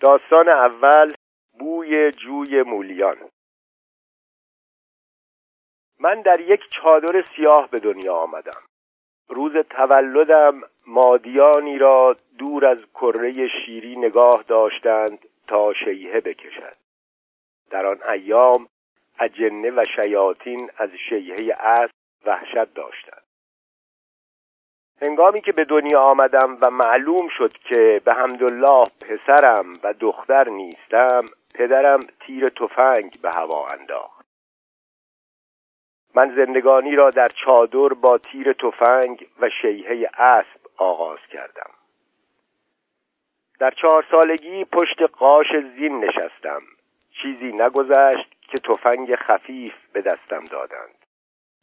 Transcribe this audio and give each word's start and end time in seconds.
داستان 0.00 0.48
اول 0.48 1.12
بوی 1.58 2.10
جوی 2.10 2.62
مولیان. 2.62 3.16
من 6.00 6.22
در 6.22 6.40
یک 6.40 6.60
چادر 6.70 7.24
سیاه 7.36 7.70
به 7.70 7.78
دنیا 7.78 8.14
آمدم. 8.14 8.60
روز 9.28 9.52
تولدم 9.56 10.62
مادیانی 10.86 11.78
را 11.78 12.16
دور 12.38 12.66
از 12.66 12.86
کره 12.94 13.48
شیری 13.48 13.96
نگاه 13.96 14.44
داشتند 14.48 15.28
تا 15.48 15.72
شیهه 15.84 16.20
بکشد. 16.20 16.76
در 17.70 17.86
آن 17.86 18.02
ایام 18.02 18.68
اجنه 19.20 19.70
و 19.70 19.84
شیاطین 19.96 20.70
از 20.76 20.90
شیهه 21.08 21.56
اسب 21.60 21.94
وحشت 22.26 22.74
داشتند. 22.74 23.25
هنگامی 25.02 25.40
که 25.40 25.52
به 25.52 25.64
دنیا 25.64 26.00
آمدم 26.00 26.58
و 26.62 26.70
معلوم 26.70 27.28
شد 27.28 27.52
که 27.52 28.02
به 28.04 28.14
حمدالله 28.14 28.84
پسرم 29.00 29.72
و 29.82 29.94
دختر 30.00 30.48
نیستم 30.48 31.24
پدرم 31.54 32.00
تیر 32.20 32.48
تفنگ 32.48 33.20
به 33.22 33.30
هوا 33.36 33.66
انداخت. 33.66 34.26
من 36.14 36.36
زندگانی 36.36 36.94
را 36.94 37.10
در 37.10 37.28
چادر 37.28 37.88
با 37.88 38.18
تیر 38.18 38.52
تفنگ 38.52 39.26
و 39.40 39.48
شیهه 39.62 40.10
اسب 40.18 40.60
آغاز 40.76 41.18
کردم. 41.32 41.70
در 43.58 43.70
چهار 43.70 44.06
سالگی 44.10 44.64
پشت 44.64 45.02
قاش 45.02 45.46
زین 45.76 46.04
نشستم. 46.04 46.62
چیزی 47.22 47.52
نگذشت 47.52 48.36
که 48.40 48.58
تفنگ 48.58 49.14
خفیف 49.14 49.74
به 49.92 50.00
دستم 50.02 50.44
دادند. 50.44 50.94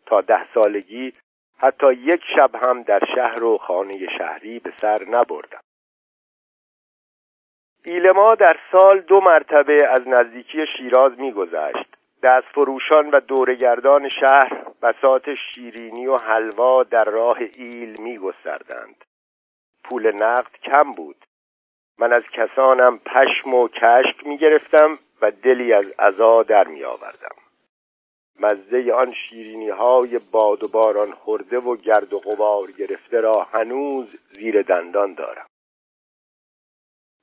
تا 0.06 0.22
ده 0.22 0.54
سالگی 0.54 1.14
حتی 1.58 1.94
یک 1.94 2.22
شب 2.36 2.56
هم 2.56 2.82
در 2.84 3.02
شهر 3.16 3.44
و 3.44 3.58
خانه 3.58 4.18
شهری 4.18 4.60
به 4.60 4.74
سر 4.78 5.04
نبردم. 5.08 5.62
ایلما 7.86 8.36
در 8.36 8.58
سال 8.72 9.00
دو 9.00 9.22
مرتبه 9.22 9.78
از 9.90 10.08
نزدیکی 10.08 10.66
شیراز 10.78 11.20
میگذشت. 11.20 11.98
دست 12.24 12.48
فروشان 12.48 13.10
و 13.10 13.20
دورگردان 13.20 14.10
شهر 14.10 14.66
بسات 14.82 15.36
شیرینی 15.36 16.08
و 16.08 16.18
حلوا 16.18 16.84
در 16.84 17.04
راه 17.04 17.38
ایل 17.58 18.02
میگستردند. 18.02 19.06
پول 19.84 20.12
نقد 20.24 20.56
کم 20.64 20.92
بود. 20.92 21.26
من 21.98 22.14
از 22.14 22.24
کسانم 22.34 23.00
پشم 23.00 23.54
و 23.54 23.68
کشک 23.68 24.28
می‌گرفتم 24.28 24.98
و 25.22 25.32
دلی 25.32 25.74
از 25.74 25.94
عزا 26.00 26.44
در 26.44 26.68
میآوردم. 26.68 27.36
مزه 28.40 28.94
آن 28.94 29.14
شیرینی 29.14 29.70
های 29.70 30.20
باد 30.32 30.64
و 30.64 30.68
باران 30.68 31.12
خورده 31.12 31.58
و 31.58 31.76
گرد 31.76 32.14
و 32.14 32.20
غبار 32.20 32.72
گرفته 32.72 33.22
را 33.22 33.48
هنوز 33.54 34.16
زیر 34.32 34.62
دندان 34.62 35.14
دارم. 35.14 35.46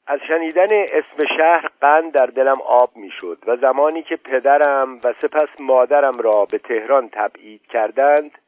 از 0.06 0.20
شنیدن 0.28 0.68
اسم 0.72 1.26
شهر 1.38 1.70
قند 1.80 2.12
در 2.12 2.26
دلم 2.26 2.60
آب 2.66 2.96
می‌شد 2.96 3.38
و 3.46 3.56
زمانی 3.56 4.02
که 4.02 4.16
پدرم 4.16 4.96
و 5.04 5.14
سپس 5.22 5.60
مادرم 5.60 6.18
را 6.18 6.44
به 6.44 6.58
تهران 6.58 7.08
تبعید 7.08 7.66
کردند 7.66 8.38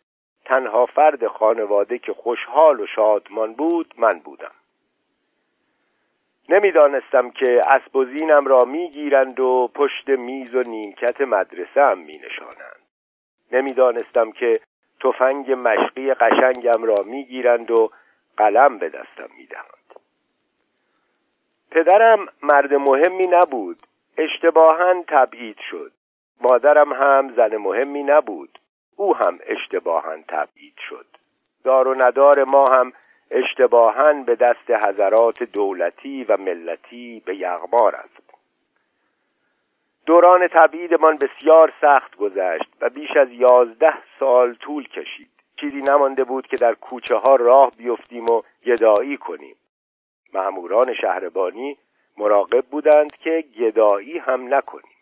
تنها 0.45 0.87
فرد 0.87 1.27
خانواده 1.27 1.99
که 1.99 2.13
خوشحال 2.13 2.81
و 2.81 2.87
شادمان 2.87 3.55
بود 3.55 3.95
من 3.99 4.19
بودم. 4.25 4.53
نمی‌دانستم 6.49 7.31
که 7.31 7.61
اسب 7.69 7.97
و 7.97 8.05
زینم 8.05 8.47
را 8.47 8.59
می‌گیرند 8.59 9.41
و 9.41 9.71
پشت 9.75 10.09
میز 10.09 10.55
و 10.55 10.63
نیمکت 10.63 11.21
مدرسه 11.21 11.83
هم 11.83 11.99
می 11.99 12.21
نشانند 12.25 12.83
نمی‌دانستم 13.53 14.33
که 14.33 14.61
تفنگ 15.01 15.53
مشقی 15.53 16.15
قشنگم 16.15 16.85
را 16.85 17.05
می‌گیرند 17.05 17.71
و 17.71 17.91
قلم 18.37 18.79
به 18.79 18.89
دستم 18.89 19.29
می‌دهند. 19.39 20.01
پدرم 21.71 22.29
مرد 22.43 22.75
مهمی 22.75 23.27
نبود. 23.27 23.77
اشتباها 24.17 25.03
تبعید 25.09 25.59
شد. 25.71 25.93
مادرم 26.41 26.93
هم 26.93 27.35
زن 27.37 27.57
مهمی 27.57 28.03
نبود. 28.03 28.59
او 28.97 29.17
هم 29.17 29.39
اشتباها 29.47 30.17
تبعید 30.29 30.75
شد. 30.89 31.07
دار 31.65 31.89
و 31.89 31.95
ندار 31.95 32.45
ما 32.45 32.65
هم 32.65 32.93
اشتباها 33.33 34.13
به 34.13 34.35
دست 34.35 34.71
حضرات 34.71 35.43
دولتی 35.43 36.25
و 36.25 36.37
ملتی 36.37 37.23
به 37.27 37.37
یغما 37.37 37.89
رفت 37.89 38.23
دوران 40.07 40.49
تبعیدمان 40.49 41.19
بسیار 41.19 41.73
سخت 41.81 42.17
گذشت 42.17 42.69
و 42.81 42.91
بیش 42.91 43.17
از 43.17 43.29
یازده 43.31 43.95
سال 44.19 44.55
طول 44.55 44.89
کشید. 44.89 45.31
چیزی 45.61 45.81
نمانده 45.81 46.25
بود 46.25 46.47
که 46.47 46.57
در 46.57 46.75
کوچه 46.75 47.17
ها 47.17 47.37
راه 47.37 47.71
بیفتیم 47.79 48.25
و 48.25 48.43
گدایی 48.67 49.17
کنیم. 49.17 49.57
معموران 50.35 50.95
شهربانی 50.95 51.79
مراقب 52.17 52.65
بودند 52.67 53.17
که 53.17 53.45
گدایی 53.59 54.19
هم 54.19 54.55
نکنیم. 54.55 55.02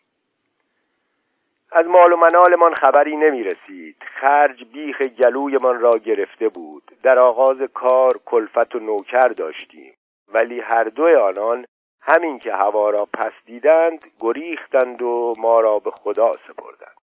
از 1.73 1.87
مال 1.87 2.13
و 2.13 2.17
منالمان 2.17 2.75
خبری 2.75 3.17
نمی 3.17 3.43
رسید 3.43 3.97
خرج 4.21 4.65
بیخ 4.65 5.03
گلویمان 5.03 5.81
را 5.81 5.91
گرفته 5.91 6.49
بود. 6.49 6.83
در 7.03 7.19
آغاز 7.19 7.57
کار 7.75 8.11
کلفت 8.27 8.75
و 8.75 8.79
نوکر 8.79 9.29
داشتیم. 9.29 9.95
ولی 10.35 10.61
هر 10.61 10.85
دوی 10.85 11.15
آنان 11.15 11.65
همین 12.01 12.39
که 12.39 12.53
هوا 12.53 12.91
را 12.91 13.09
پس 13.15 13.33
دیدند 13.47 14.05
گریختند 14.21 15.03
و 15.03 15.33
ما 15.39 15.61
را 15.61 15.79
به 15.79 15.91
خدا 15.91 16.33
سپردند. 16.33 17.01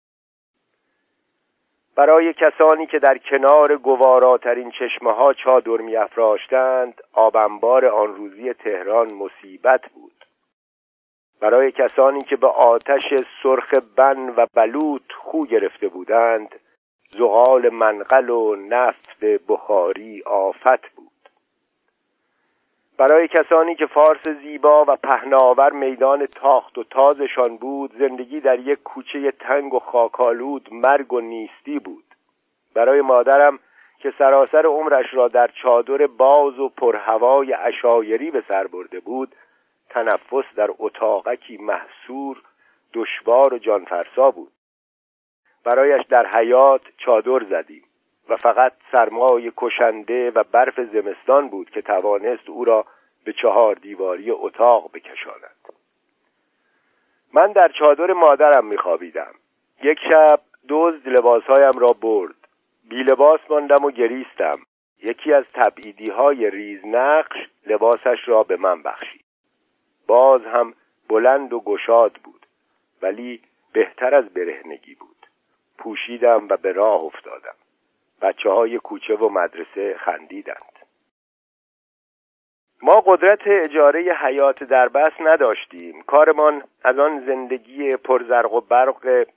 برای 1.95 2.33
کسانی 2.33 2.87
که 2.87 2.99
در 2.99 3.17
کنار 3.17 3.77
گواراترین 3.77 4.71
چشمه 4.71 5.13
ها 5.13 5.33
چادر 5.33 5.77
می 5.77 5.95
افراشتند 5.95 7.01
آبنبار 7.13 7.85
آن 7.85 8.15
روزی 8.15 8.53
تهران 8.53 9.13
مصیبت 9.13 9.81
بود. 9.93 10.16
برای 11.39 11.71
کسانی 11.71 12.21
که 12.21 12.35
به 12.35 12.47
آتش 12.47 13.13
سرخ 13.43 13.73
بن 13.95 14.33
و 14.37 14.45
بلوط 14.53 15.11
خو 15.17 15.45
گرفته 15.45 15.87
بودند 15.87 16.55
زغال 17.09 17.69
منقل 17.69 18.29
و 18.29 18.55
نفت 18.55 19.19
بخاری 19.19 20.23
آفت 20.25 20.89
بود. 20.95 21.07
برای 22.97 23.27
کسانی 23.27 23.75
که 23.75 23.85
فارس 23.85 24.29
زیبا 24.41 24.85
و 24.87 24.95
پهناور 24.95 25.71
میدان 25.71 26.25
تاخت 26.25 26.77
و 26.77 26.83
تازشان 26.83 27.57
بود 27.57 27.93
زندگی 27.99 28.39
در 28.39 28.59
یک 28.59 28.83
کوچه 28.83 29.31
تنگ 29.31 29.73
و 29.73 29.79
خاکالود 29.79 30.69
مرگ 30.71 31.13
و 31.13 31.19
نیستی 31.19 31.79
بود. 31.79 32.03
برای 32.73 33.01
مادرم 33.01 33.59
که 33.99 34.13
سراسر 34.17 34.65
عمرش 34.65 35.13
را 35.13 35.27
در 35.27 35.49
چادر 35.63 36.07
باز 36.07 36.59
و 36.59 36.69
پرهوای 36.69 37.53
اشایری 37.53 38.31
به 38.31 38.43
سر 38.51 38.67
برده 38.67 38.99
بود 38.99 39.35
تنفس 39.89 40.45
در 40.55 40.69
اتاقکی 40.79 41.57
محصور 41.57 42.41
دشوار 42.93 43.53
و 43.53 43.57
جانفرسا 43.57 44.31
بود. 44.31 44.51
برایش 45.63 46.01
در 46.09 46.27
حیات 46.35 46.81
چادر 46.97 47.45
زدیم 47.49 47.83
و 48.29 48.35
فقط 48.35 48.73
سرمای 48.91 49.51
کشنده 49.57 50.31
و 50.31 50.43
برف 50.51 50.79
زمستان 50.79 51.49
بود 51.49 51.69
که 51.69 51.81
توانست 51.81 52.49
او 52.49 52.65
را 52.65 52.85
به 53.23 53.33
چهار 53.33 53.75
دیواری 53.75 54.31
اتاق 54.31 54.91
بکشاند. 54.93 55.55
من 57.33 57.51
در 57.51 57.71
چادر 57.79 58.13
مادرم 58.13 58.65
میخوابیدم. 58.65 59.33
یک 59.83 59.99
شب 60.11 60.39
دزد 60.69 61.07
لباسهایم 61.07 61.79
را 61.79 61.87
برد. 62.01 62.35
بی 62.89 63.03
لباس 63.03 63.39
ماندم 63.49 63.85
و 63.85 63.91
گریستم. 63.91 64.59
یکی 65.03 65.33
از 65.33 65.43
تبعیدی 65.53 66.11
های 66.11 66.49
ریزنقش 66.49 67.37
لباسش 67.65 68.27
را 68.27 68.43
به 68.43 68.57
من 68.57 68.83
بخشید. 68.83 69.26
باز 70.07 70.41
هم 70.41 70.73
بلند 71.09 71.53
و 71.53 71.59
گشاد 71.59 72.13
بود 72.23 72.45
ولی 73.01 73.41
بهتر 73.73 74.15
از 74.15 74.25
برهنگی 74.25 74.95
بود. 74.95 75.27
پوشیدم 75.77 76.47
و 76.49 76.57
به 76.57 76.71
راه 76.71 77.03
افتادم. 77.03 77.55
بچه 78.21 78.49
های 78.49 78.77
کوچه 78.77 79.15
و 79.15 79.29
مدرسه 79.29 79.95
خندیدند. 79.97 80.77
ما 82.81 83.03
قدرت 83.05 83.41
اجاره 83.45 83.99
حیات 83.99 84.63
در 84.63 84.87
بس 84.87 85.11
نداشتیم. 85.19 86.01
کارمان 86.01 86.63
از 86.83 86.99
آن 86.99 87.25
زندگی 87.25 87.91
پرزرق 87.91 88.53
و 88.53 88.61
برق 88.61 89.27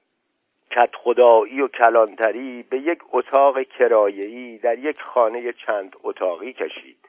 کت 0.71 0.91
خدایی 0.97 1.61
و 1.61 1.69
کلانتری 1.69 2.63
به 2.63 2.79
یک 2.79 2.99
اتاق 3.13 3.63
کرایه‌ای 3.63 4.59
در 4.59 4.79
یک 4.79 5.03
خانه 5.03 5.53
چند 5.53 5.97
اتاقی 6.03 6.53
کشید. 6.53 7.09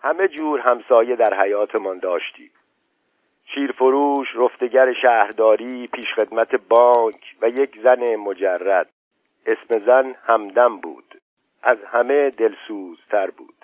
همه 0.00 0.28
جور 0.28 0.60
همسایه 0.60 1.16
در 1.16 1.40
حیاتمان 1.42 1.98
داشتیم. 1.98 2.50
شیرفروش 3.54 4.28
رفتگر 4.34 4.92
شهرداری 4.92 5.86
پیشخدمت 5.86 6.54
بانک 6.54 7.36
و 7.42 7.48
یک 7.48 7.80
زن 7.82 8.16
مجرد. 8.16 8.88
اسم 9.46 9.86
زن 9.86 10.14
همدم 10.26 10.76
بود. 10.76 11.20
از 11.62 11.78
همه 11.92 12.30
دلسوزتر 12.30 13.30
بود. 13.30 13.54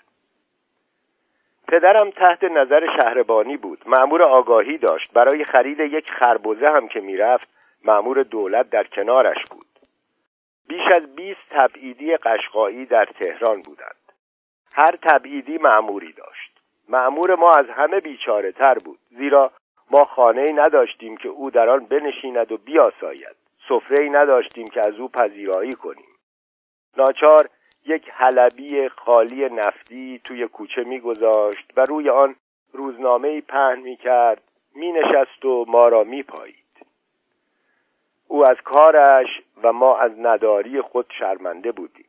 پدرم 1.69 2.11
تحت 2.11 2.45
نظر 2.45 2.87
شهربانی 3.01 3.57
بود. 3.57 3.83
معمور 3.87 4.23
آگاهی 4.23 4.79
داشت. 4.79 5.13
برای 5.13 5.45
خرید 5.45 5.81
یک 5.81 6.11
خربزه 6.11 6.69
هم 6.69 6.89
که 6.89 7.01
می‌رفت 7.01 7.49
معمور 7.85 8.23
دولت 8.23 8.71
در 8.71 8.85
کنارش 8.85 9.45
بود. 9.51 9.67
بیش 10.69 10.87
از 10.97 11.15
بیست 11.15 11.49
تبعیدی 11.51 12.17
قشقایی 12.17 12.87
در 12.87 13.05
تهران 13.05 13.63
بودند. 13.63 14.13
هر 14.75 14.97
تبعیدی 15.03 15.59
معموری 15.59 16.13
داشت. 16.13 16.61
معمور 16.89 17.35
ما 17.35 17.51
از 17.51 17.67
همه 17.71 18.01
بیچاره 18.01 18.53
تر 18.53 18.75
بود. 18.85 18.99
زیرا 19.11 19.53
ما 19.91 20.05
خانه 20.05 20.53
نداشتیم 20.53 21.17
که 21.17 21.29
او 21.29 21.51
در 21.51 21.69
آن 21.69 21.87
بنشیند 21.87 22.53
و 22.53 22.57
بیاساید. 22.57 23.37
سفره 23.69 24.09
نداشتیم 24.09 24.67
که 24.67 24.81
از 24.81 24.95
او 24.95 25.09
پذیرایی 25.09 25.73
کنیم. 25.73 26.09
ناچار 26.97 27.49
یک 27.87 28.11
حلبی 28.13 28.89
خالی 28.89 29.49
نفتی 29.49 30.21
توی 30.25 30.49
کوچه 30.49 30.85
میگذاشت 30.85 31.73
و 31.77 31.85
روی 31.85 32.11
آن 32.11 32.35
روزنامه 32.73 33.41
پهن 33.41 33.79
می 33.81 33.97
کرد 33.97 34.43
می 34.75 34.93
نشست 34.93 35.45
و 35.45 35.65
ما 35.69 35.89
را 35.89 36.05
می 36.05 36.23
پایید. 36.23 36.87
او 38.29 38.51
از 38.51 38.57
کارش 38.65 39.27
و 39.63 39.73
ما 39.73 39.99
از 39.99 40.13
نداری 40.19 40.81
خود 40.81 41.07
شرمنده 41.19 41.73
بودیم. 41.73 42.09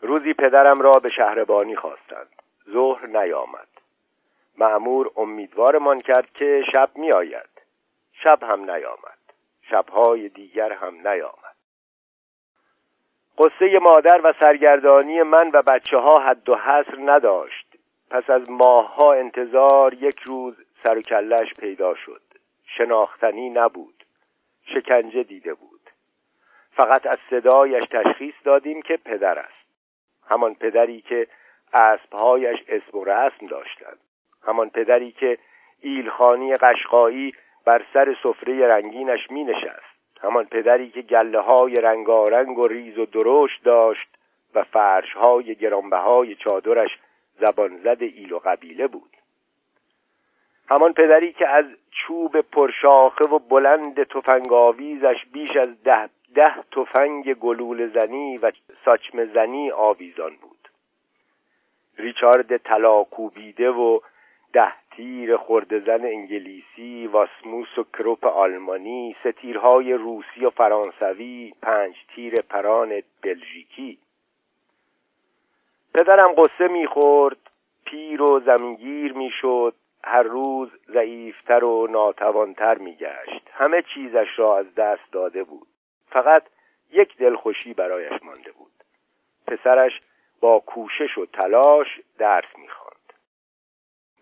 روزی 0.00 0.34
پدرم 0.34 0.80
را 0.80 0.92
به 0.92 1.08
شهربانی 1.08 1.76
خواستند. 1.76 2.42
ظهر 2.72 3.06
نیامد. 3.06 3.68
معمور 4.58 5.10
امیدوارمان 5.16 6.00
کرد 6.00 6.32
که 6.32 6.64
شب 6.74 6.90
می 6.94 7.12
آید 7.12 7.56
شب 8.12 8.42
هم 8.42 8.70
نیامد. 8.70 9.18
شبهای 9.70 10.28
دیگر 10.28 10.72
هم 10.72 11.08
نیامد. 11.08 11.56
قصه 13.38 13.78
مادر 13.82 14.20
و 14.24 14.32
سرگردانی 14.40 15.22
من 15.22 15.50
و 15.52 15.62
بچه 15.62 15.96
ها 15.96 16.14
حد 16.20 16.48
و 16.48 16.56
حصر 16.56 16.96
نداشت. 16.98 17.76
پس 18.10 18.30
از 18.30 18.50
ماهها 18.50 19.12
انتظار 19.12 19.94
یک 19.94 20.20
روز 20.26 20.54
سر 20.84 20.98
و 20.98 21.02
کلش 21.02 21.54
پیدا 21.60 21.94
شد. 21.94 22.22
شناختنی 22.66 23.50
نبود. 23.50 24.04
شکنجه 24.64 25.22
دیده 25.22 25.54
بود. 25.54 25.90
فقط 26.76 27.06
از 27.06 27.18
صدایش 27.30 27.84
تشخیص 27.90 28.34
دادیم 28.44 28.82
که 28.82 28.96
پدر 28.96 29.38
است. 29.38 29.66
همان 30.30 30.54
پدری 30.54 31.00
که 31.00 31.28
اسبهایش 31.72 32.58
اسم 32.68 32.98
و 32.98 33.04
رسم 33.04 33.46
داشتند. 33.46 33.98
همان 34.46 34.70
پدری 34.70 35.12
که 35.12 35.38
ایلخانی 35.80 36.54
قشقایی 36.54 37.34
بر 37.64 37.84
سر 37.92 38.16
سفره 38.22 38.66
رنگینش 38.66 39.30
می 39.30 39.44
نشست 39.44 39.96
همان 40.20 40.44
پدری 40.44 40.90
که 40.90 41.02
گله 41.02 41.40
های 41.40 41.74
رنگارنگ 41.74 42.58
و 42.58 42.68
ریز 42.68 42.98
و 42.98 43.06
درشت 43.06 43.64
داشت 43.64 44.08
و 44.54 44.64
فرش 44.64 45.12
های 45.12 45.54
گرانبهای 45.54 46.34
چادرش 46.34 46.90
زبان 47.40 47.76
زد 47.76 48.02
ایل 48.02 48.32
و 48.32 48.38
قبیله 48.38 48.86
بود. 48.86 49.16
همان 50.70 50.92
پدری 50.92 51.32
که 51.32 51.48
از 51.48 51.64
چوب 51.90 52.40
پرشاخه 52.40 53.24
و 53.28 53.38
بلند 53.38 54.02
تفنگاویزش 54.02 55.24
بیش 55.32 55.56
از 55.56 55.82
ده 55.82 56.08
ده 56.34 56.54
تفنگ 56.72 57.34
گلول 57.34 58.00
زنی 58.00 58.38
و 58.38 58.52
ساچم 58.84 59.24
زنی 59.24 59.70
آویزان 59.70 60.36
بود. 60.42 60.68
ریچارد 61.98 62.56
طلاکوبیده 62.56 63.70
و 63.70 64.00
ده 64.56 64.72
تیر 64.90 65.36
خردزن 65.36 66.04
انگلیسی 66.04 67.06
واسموس 67.06 67.78
و 67.78 67.84
کروپ 67.84 68.26
آلمانی 68.26 69.16
ستیرهای 69.24 69.92
روسی 69.92 70.44
و 70.46 70.50
فرانسوی 70.50 71.54
پنج 71.62 71.94
تیر 72.14 72.34
پران 72.34 73.02
بلژیکی. 73.22 73.98
پدرم 75.94 76.32
قصه 76.32 76.68
می‌خورد 76.68 77.36
پیر 77.84 78.22
و 78.22 78.40
زمینگیر 78.40 79.12
می‌شد 79.12 79.74
هر 80.04 80.22
روز 80.22 80.68
ضعیفتر 80.92 81.64
و 81.64 81.86
ناتوانتر 81.90 82.78
میگشت. 82.78 83.50
همه 83.52 83.82
چیزش 83.94 84.28
را 84.36 84.58
از 84.58 84.74
دست 84.74 85.12
داده 85.12 85.44
بود. 85.44 85.66
فقط 86.08 86.42
یک 86.90 87.16
دلخوشی 87.16 87.74
برایش 87.74 88.22
مانده 88.22 88.52
بود. 88.52 88.72
پسرش 89.46 90.00
با 90.40 90.58
کوشش 90.58 91.18
و 91.18 91.26
تلاش 91.26 92.00
درس 92.18 92.58
می‌خواند. 92.58 92.85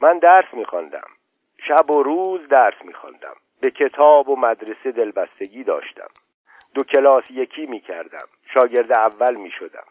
من 0.04 0.18
درس 0.18 0.44
میخواندم. 0.52 1.08
شب 1.68 1.90
و 1.90 2.02
روز 2.02 2.48
درس 2.48 2.74
میخواندم. 2.84 3.34
به 3.60 3.70
کتاب 3.70 4.28
و 4.28 4.36
مدرسه 4.36 4.92
دلبستگی 4.92 5.64
داشتم. 5.64 6.08
دو 6.74 6.84
کلاس 6.84 7.24
یکی 7.30 7.66
می‌کردم. 7.66 8.28
شاگرد 8.54 8.98
اول 8.98 9.34
می‌شدم. 9.34 9.84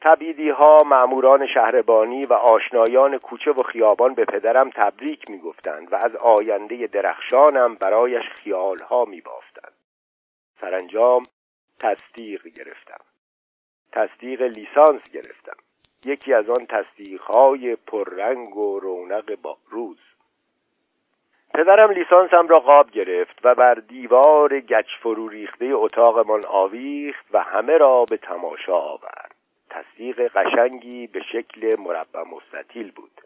تبیدی 0.00 0.50
ها 0.50 0.78
معموران 0.86 1.46
شهربانی 1.46 2.24
و 2.24 2.32
آشنایان 2.32 3.18
کوچه 3.18 3.50
و 3.50 3.62
خیابان 3.62 4.14
به 4.14 4.24
پدرم 4.24 4.70
تبریک 4.70 5.30
می‌گفتند 5.30 5.92
و 5.92 5.96
از 5.96 6.16
آینده 6.16 6.86
درخشانم 6.86 7.74
برایش 7.74 8.22
خیالها 8.22 9.04
میبافتند. 9.04 9.74
سرانجام 10.60 11.22
تصدیق 11.80 12.46
گرفتم. 12.46 13.04
تصدیق 13.92 14.42
لیسانس 14.42 15.02
گرفتم. 15.12 15.61
یکی 16.06 16.34
از 16.34 16.48
آن 16.48 16.66
تصدیقهای 16.66 17.76
پررنگ 17.76 18.56
و 18.56 18.80
رونق 18.80 19.36
با 19.42 19.56
روز. 19.70 19.98
پدرم 21.54 21.90
لیسانسم 21.90 22.48
را 22.48 22.60
قاب 22.60 22.90
گرفت 22.90 23.38
و 23.44 23.54
بر 23.54 23.74
دیوار 23.74 24.60
گچ 24.60 24.86
فرو 25.02 25.28
ریخته 25.28 25.64
اتاقمان 25.64 26.40
آویخت 26.48 27.26
و 27.32 27.38
همه 27.38 27.78
را 27.78 28.04
به 28.04 28.16
تماشا 28.16 28.76
آورد. 28.76 29.34
تصدیق 29.70 30.32
قشنگی 30.36 31.06
به 31.06 31.22
شکل 31.32 31.76
مربع 31.78 32.22
مستطیل 32.22 32.90
بود. 32.90 33.20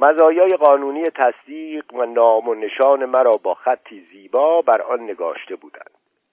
مزایای 0.00 0.48
قانونی 0.48 1.04
تصدیق 1.04 1.94
و 1.94 2.04
نام 2.04 2.48
و 2.48 2.54
نشان 2.54 3.04
مرا 3.04 3.32
با 3.42 3.54
خطی 3.54 4.06
زیبا 4.12 4.62
بر 4.62 4.82
آن 4.82 5.00
نگاشته 5.00 5.56
بودند. 5.56 5.90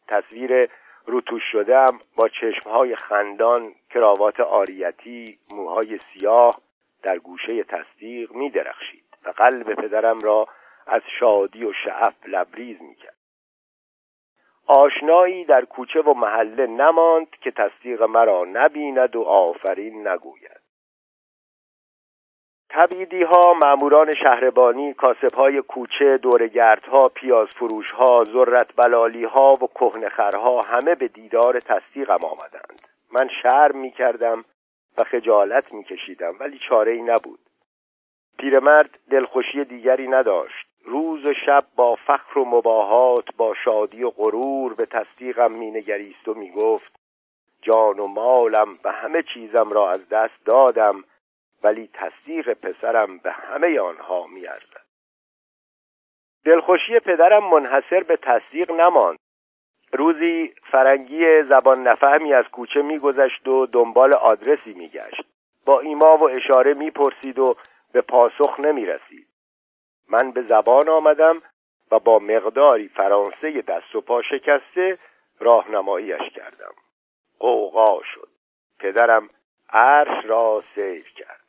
تصویر 0.08 0.70
روتوش 1.06 1.44
شدم 1.52 2.00
با 2.16 2.30
چشمهای 2.30 2.96
خندان 2.96 3.72
کراوات 3.90 4.40
آریتی 4.40 5.40
موهای 5.56 6.00
سیاه 6.00 6.54
در 7.04 7.18
گوشه 7.18 7.64
تصدیق 7.64 8.32
می 8.32 8.50
درخشید 8.50 9.04
و 9.26 9.30
قلب 9.30 9.74
پدرم 9.74 10.20
را 10.20 10.48
از 10.88 11.02
شادی 11.20 11.66
و 11.66 11.74
شعف 11.74 12.16
لبریز 12.28 12.82
می 12.82 12.96
کرد 12.96 13.18
آشنایی 14.68 15.46
در 15.46 15.66
کوچه 15.66 16.02
و 16.02 16.14
محله 16.14 16.68
نماند 16.68 17.30
که 17.30 17.52
تصدیق 17.52 18.02
مرا 18.04 18.40
نبیند 18.54 19.16
و 19.16 19.22
آفرین 19.22 20.08
نگوید. 20.08 20.53
تبیدی 22.76 23.24
ها 23.24 23.54
معموران 23.54 24.14
شهربانی 24.14 24.94
کاسب 24.94 25.34
های 25.34 25.62
کوچه 25.62 26.18
دورگردها 26.18 27.00
پیاز 27.00 27.48
فروش 27.48 27.92
ها 27.92 28.24
ذرت 28.24 28.68
بلالی 28.76 29.24
ها 29.24 29.54
و 29.54 29.68
کهنخرها 29.68 30.62
همه 30.62 30.96
به 30.96 31.08
دیدار 31.08 31.60
تصدیقم 31.60 32.20
آمدند. 32.24 32.82
من 33.12 33.30
شرم 33.44 33.78
می 33.78 33.92
کردم 33.92 34.46
و 34.98 35.04
خجالت 35.04 35.74
می 35.74 35.84
کشیدم 35.84 36.34
ولی 36.40 36.60
چاره 36.70 36.92
ای 36.92 37.02
نبود. 37.02 37.40
پیرمرد 38.40 39.00
دلخوشی 39.12 39.64
دیگری 39.64 40.08
نداشت. 40.08 40.68
روز 40.86 41.26
و 41.26 41.34
شب 41.46 41.64
با 41.76 41.96
فخر 41.96 42.40
و 42.40 42.46
مباهات 42.46 43.26
با 43.38 43.54
شادی 43.66 44.04
و 44.04 44.10
غرور 44.10 44.74
به 44.74 44.86
تصدیقم 44.86 45.52
مینگریست 45.52 46.28
و 46.28 46.34
می‌گفت 46.34 46.96
جان 47.62 48.00
و 48.00 48.08
مالم 48.08 48.80
و 48.84 48.92
همه 48.92 49.24
چیزم 49.34 49.70
را 49.70 49.92
از 49.92 50.10
دست 50.10 50.46
دادم 50.46 51.04
ولی 51.64 51.90
تصدیق 51.94 52.54
پسرم 52.54 53.18
به 53.18 53.32
همه 53.32 53.80
آنها 53.80 54.28
میارزد. 54.28 54.84
دلخوشی 56.46 56.94
پدرم 56.94 57.50
منحصر 57.50 58.04
به 58.04 58.18
تصدیق 58.18 58.72
نماند. 58.72 59.20
روزی 59.94 60.54
فرنگی 60.72 61.42
زبان 61.42 61.88
نفهمی 61.88 62.34
از 62.34 62.46
کوچه 62.46 62.82
میگذشت 62.82 63.48
و 63.48 63.66
دنبال 63.66 64.14
آدرسی 64.14 64.74
میگشت. 64.74 65.24
با 65.66 65.80
ایما 65.80 66.18
و 66.18 66.30
اشاره 66.30 66.74
می‌پرسید 66.74 67.40
و 67.40 67.56
به 67.92 68.02
پاسخ 68.02 68.60
نمی‌رسید. 68.60 69.28
من 70.10 70.32
به 70.32 70.42
زبان 70.42 70.90
آمدم 70.90 71.42
و 71.92 72.00
با 72.00 72.20
مقداری 72.20 72.88
فرانسه 72.88 73.62
دست 73.62 73.96
و 73.96 74.02
پا 74.02 74.22
شکسته 74.22 74.98
راهنماییش 75.40 76.30
کردم. 76.36 76.74
قوقا 77.40 78.02
شد. 78.04 78.30
پدرم 78.80 79.30
عرش 79.70 80.26
را 80.26 80.64
سیر 80.76 81.14
کرد. 81.14 81.43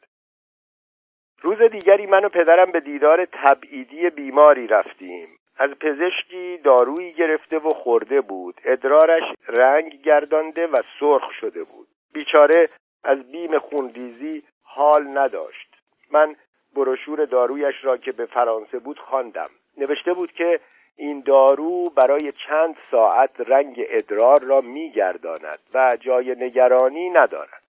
روز 1.44 1.62
دیگری 1.62 2.06
من 2.06 2.24
و 2.24 2.28
پدرم 2.28 2.70
به 2.70 2.80
دیدار 2.80 3.24
تبعیدی 3.32 4.10
بیماری 4.10 4.66
رفتیم. 4.66 5.28
از 5.56 5.70
پزشکی 5.70 6.58
دارویی 6.64 7.12
گرفته 7.12 7.58
و 7.58 7.70
خورده 7.70 8.20
بود. 8.20 8.60
ادرارش 8.64 9.22
رنگ 9.48 10.02
گردانده 10.02 10.66
و 10.66 10.76
سرخ 11.00 11.30
شده 11.40 11.64
بود. 11.64 11.86
بیچاره 12.12 12.68
از 13.04 13.32
بیم 13.32 13.58
خونریزی 13.58 14.42
حال 14.62 15.18
نداشت. 15.18 15.68
من 16.10 16.36
بروشور 16.76 17.24
دارویش 17.24 17.74
را 17.82 17.96
که 17.96 18.12
به 18.12 18.26
فرانسه 18.26 18.78
بود 18.78 18.98
خواندم. 18.98 19.50
نوشته 19.76 20.12
بود 20.14 20.32
که 20.32 20.60
این 20.96 21.20
دارو 21.20 21.84
برای 21.90 22.32
چند 22.48 22.76
ساعت 22.90 23.30
رنگ 23.38 23.84
ادرار 23.88 24.42
را 24.42 24.60
میگرداند 24.60 25.58
و 25.74 25.96
جای 26.00 26.36
نگرانی 26.38 27.10
ندارد. 27.10 27.63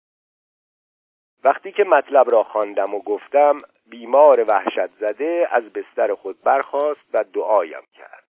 وقتی 1.45 1.71
که 1.71 1.83
مطلب 1.83 2.31
را 2.31 2.43
خواندم 2.43 2.93
و 2.93 2.99
گفتم 2.99 3.57
بیمار 3.85 4.45
وحشت 4.47 4.91
زده 4.99 5.47
از 5.51 5.63
بستر 5.63 6.13
خود 6.15 6.41
برخاست 6.43 7.05
و 7.13 7.23
دعایم 7.33 7.83
کرد. 7.93 8.23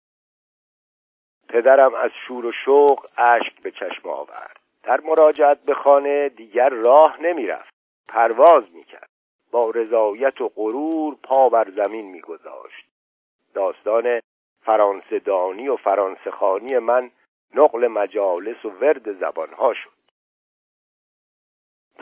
پدرم 1.49 1.95
از 1.95 2.11
شور 2.26 2.47
و 2.47 2.52
شوق 2.64 3.07
اشک 3.19 3.62
به 3.62 3.71
چشم 3.71 4.09
آورد. 4.09 4.61
در 4.83 5.00
مراجعت 5.00 5.59
به 5.62 5.75
خانه 5.75 6.28
دیگر 6.28 6.69
راه 6.69 7.23
نمی‌رفت. 7.23 7.75
پرواز 8.09 8.75
می‌کرد. 8.75 9.09
با 9.50 9.71
رضایت 9.71 10.40
و 10.40 10.49
غرور 10.49 11.16
پا 11.23 11.49
بر 11.49 11.71
زمین 11.71 12.11
میگذاشت. 12.11 12.87
داستان 13.54 14.21
فرانسدانی 14.64 15.69
و 15.69 15.76
فرانسخانی 15.76 16.78
من 16.78 17.11
نقل 17.54 17.87
مجالس 17.87 18.64
و 18.64 18.71
ورد 18.71 19.12
زبانها 19.12 19.75
شد. 19.75 20.01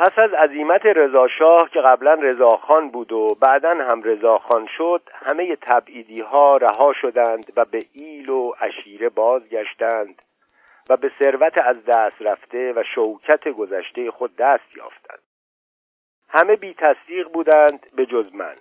پس 0.00 0.18
از 0.18 0.32
عزیمت 0.32 0.86
رضاشاه 0.86 1.70
که 1.70 1.80
قبلا 1.80 2.14
رضاخان 2.14 2.90
بود 2.90 3.12
و 3.12 3.28
بعدا 3.40 3.70
هم 3.70 4.02
رضاخان 4.02 4.66
شد 4.76 5.02
همه 5.12 5.56
تبعیدی 5.56 6.22
ها 6.22 6.52
رها 6.52 6.92
شدند 6.92 7.52
و 7.56 7.64
به 7.64 7.78
ایل 7.92 8.28
و 8.28 8.52
عشیره 8.60 9.08
بازگشتند 9.08 10.22
و 10.90 10.96
به 10.96 11.12
ثروت 11.22 11.58
از 11.58 11.84
دست 11.84 12.22
رفته 12.22 12.72
و 12.72 12.82
شوکت 12.94 13.48
گذشته 13.48 14.10
خود 14.10 14.36
دست 14.36 14.76
یافتند. 14.76 15.22
همه 16.28 16.56
بی 16.56 16.74
تصدیق 16.74 17.28
بودند 17.28 17.86
به 17.96 18.06
جز 18.06 18.34
من. 18.34 18.56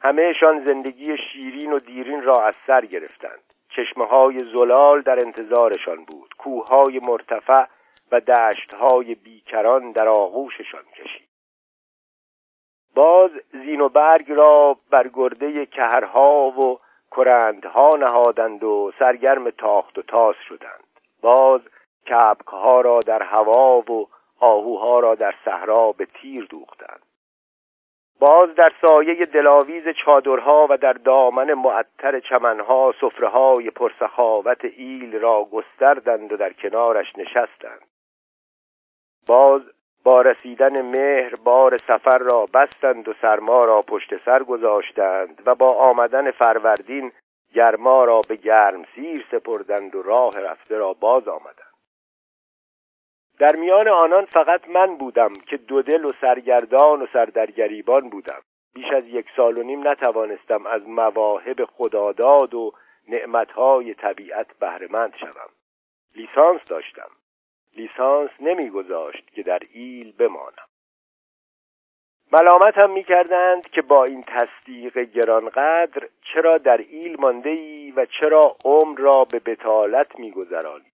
همهشان 0.00 0.66
زندگی 0.66 1.16
شیرین 1.16 1.72
و 1.72 1.78
دیرین 1.78 2.22
را 2.22 2.34
از 2.34 2.54
سر 2.66 2.86
گرفتند. 2.86 3.54
چشمه 3.76 4.06
های 4.06 4.38
زلال 4.38 5.00
در 5.00 5.18
انتظارشان 5.24 6.04
بود. 6.04 6.34
کوههای 6.38 7.00
مرتفع 7.08 7.64
و 8.12 8.20
دشتهای 8.20 9.14
بیکران 9.14 9.92
در 9.92 10.08
آغوششان 10.08 10.84
کشید. 10.96 11.28
باز 12.96 13.30
زین 13.52 13.80
و 13.80 13.88
برگ 13.88 14.32
را 14.32 14.76
بر 14.90 15.08
گرده 15.08 15.66
کهرها 15.66 16.50
و 16.50 16.78
کرندها 17.16 17.90
نهادند 17.98 18.64
و 18.64 18.92
سرگرم 18.98 19.50
تاخت 19.50 19.98
و 19.98 20.02
تاس 20.02 20.36
شدند. 20.48 20.84
باز 21.22 21.60
کبکها 22.10 22.80
را 22.80 22.98
در 23.06 23.22
هوا 23.22 23.78
و 23.78 24.08
آهوها 24.40 25.00
را 25.00 25.14
در 25.14 25.34
صحرا 25.44 25.92
به 25.92 26.06
تیر 26.06 26.44
دوختند. 26.44 27.02
باز 28.20 28.54
در 28.54 28.72
سایه 28.86 29.24
دلاویز 29.24 29.84
چادرها 30.04 30.66
و 30.70 30.76
در 30.76 30.92
دامن 30.92 31.54
معطر 31.54 32.20
چمنها 32.20 32.94
های 33.32 33.70
پرسخاوت 33.70 34.64
ایل 34.64 35.18
را 35.18 35.44
گستردند 35.44 36.32
و 36.32 36.36
در 36.36 36.52
کنارش 36.52 37.06
نشستند. 37.18 37.91
باز 39.26 39.62
با 40.04 40.22
رسیدن 40.22 40.82
مهر 40.82 41.34
بار 41.44 41.76
سفر 41.76 42.18
را 42.18 42.46
بستند 42.54 43.08
و 43.08 43.14
سرما 43.22 43.60
را 43.60 43.82
پشت 43.82 44.24
سر 44.24 44.42
گذاشتند 44.42 45.42
و 45.46 45.54
با 45.54 45.68
آمدن 45.68 46.30
فروردین 46.30 47.12
گرما 47.54 48.04
را 48.04 48.20
به 48.28 48.36
گرم 48.36 48.84
سیر 48.94 49.26
سپردند 49.30 49.94
و 49.94 50.02
راه 50.02 50.30
رفته 50.40 50.76
را 50.76 50.92
باز 50.92 51.28
آمدند. 51.28 51.72
در 53.38 53.56
میان 53.56 53.88
آنان 53.88 54.24
فقط 54.24 54.68
من 54.68 54.96
بودم 54.96 55.32
که 55.46 55.56
دو 55.56 55.82
دل 55.82 56.04
و 56.04 56.10
سرگردان 56.20 57.02
و 57.02 57.06
سردرگریبان 57.12 58.08
بودم. 58.08 58.40
بیش 58.74 58.92
از 58.92 59.04
یک 59.06 59.26
سال 59.36 59.58
و 59.58 59.62
نیم 59.62 59.88
نتوانستم 59.88 60.66
از 60.66 60.82
مواهب 60.88 61.64
خداداد 61.64 62.54
و 62.54 62.72
نعمتهای 63.08 63.94
طبیعت 63.94 64.46
بهرهمند 64.58 65.14
شوم. 65.16 65.50
لیسانس 66.16 66.60
داشتم. 66.64 67.10
لیسانس 67.76 68.30
نمیگذاشت 68.40 69.30
که 69.34 69.42
در 69.42 69.60
ایل 69.72 70.12
بمانم. 70.12 70.68
ملامت 72.32 72.78
هم 72.78 72.90
می‌کردند 72.90 73.70
که 73.70 73.82
با 73.82 74.04
این 74.04 74.22
تصدیق 74.22 74.98
گرانقدر 74.98 76.08
چرا 76.22 76.52
در 76.52 76.76
ایل 76.76 77.20
مانده 77.20 77.50
ای 77.50 77.90
و 77.90 78.06
چرا 78.06 78.56
عمر 78.64 78.98
را 78.98 79.24
به 79.24 79.38
بتالت 79.38 80.18
میگذرانی. 80.18 80.92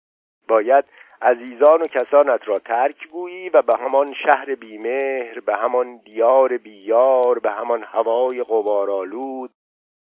باید 0.48 0.84
عزیزان 1.22 1.80
و 1.80 1.84
کسانت 1.84 2.48
را 2.48 2.54
ترک 2.58 3.08
گویی 3.08 3.48
و 3.48 3.62
به 3.62 3.78
همان 3.78 4.14
شهر 4.14 4.54
بیمهر 4.54 5.40
به 5.40 5.56
همان 5.56 5.96
دیار 5.96 6.56
بیار 6.56 7.38
به 7.38 7.50
همان 7.50 7.82
هوای 7.82 8.42
غبارآلود 8.42 9.50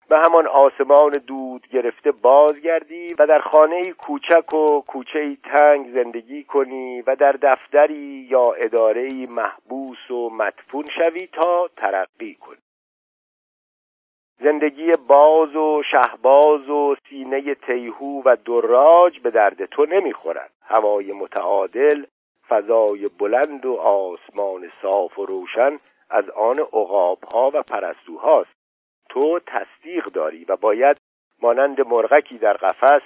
به 0.10 0.18
همان 0.20 0.48
آسمان 0.48 1.12
دود 1.28 1.68
گرفته 1.68 2.12
بازگردی 2.12 3.08
و 3.20 3.28
در 3.28 3.40
خانه 3.40 3.94
کوچک 3.94 4.54
و 4.54 4.82
کوچه 4.82 5.38
تنگ 5.44 5.98
زندگی 5.98 6.44
کنی 6.44 7.02
و 7.02 7.16
در 7.16 7.32
دفتری 7.32 8.28
یا 8.30 8.54
اداره 8.58 9.10
محبوس 9.30 10.12
و 10.12 10.30
مدفون 10.30 10.86
شوی 10.96 11.28
تا 11.28 11.70
ترقی 11.78 12.36
کنی. 12.36 12.58
زندگی 14.40 14.92
باز 15.08 15.56
و 15.56 15.84
شهباز 15.92 16.70
و 16.70 16.96
سینه 17.10 17.56
تیهو 17.56 18.22
و 18.26 18.38
دراج 18.46 19.20
به 19.20 19.30
درد 19.30 19.66
تو 19.66 19.86
نمی‌خورد. 19.86 20.52
هوای 20.62 21.12
متعادل 21.12 22.06
فضای 22.50 23.08
بلند 23.20 23.66
و 23.66 23.74
آسمان 23.76 24.72
صاف 24.82 25.20
و 25.20 25.26
روشن 25.26 25.80
از 26.10 26.30
آن 26.30 26.60
عقابها 26.60 27.52
و 27.54 27.64
پرستوهاست. 27.64 28.55
تو 29.10 29.40
تصدیق 29.40 30.06
داری 30.06 30.46
و 30.46 30.56
باید 30.56 30.98
مانند 31.42 31.82
مرغکی 31.82 32.38
در 32.38 32.54
قفس 32.54 33.02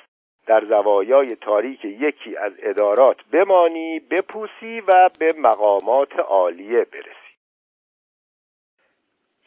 در 0.47 0.65
زوایای 0.65 1.35
تاریک 1.35 1.85
یکی 1.85 2.37
از 2.37 2.53
ادارات 2.59 3.17
بمانی 3.31 3.99
بپوسی 3.99 4.81
و 4.87 5.09
به 5.19 5.33
مقامات 5.37 6.19
عالیه 6.19 6.85
برسی. 6.85 7.29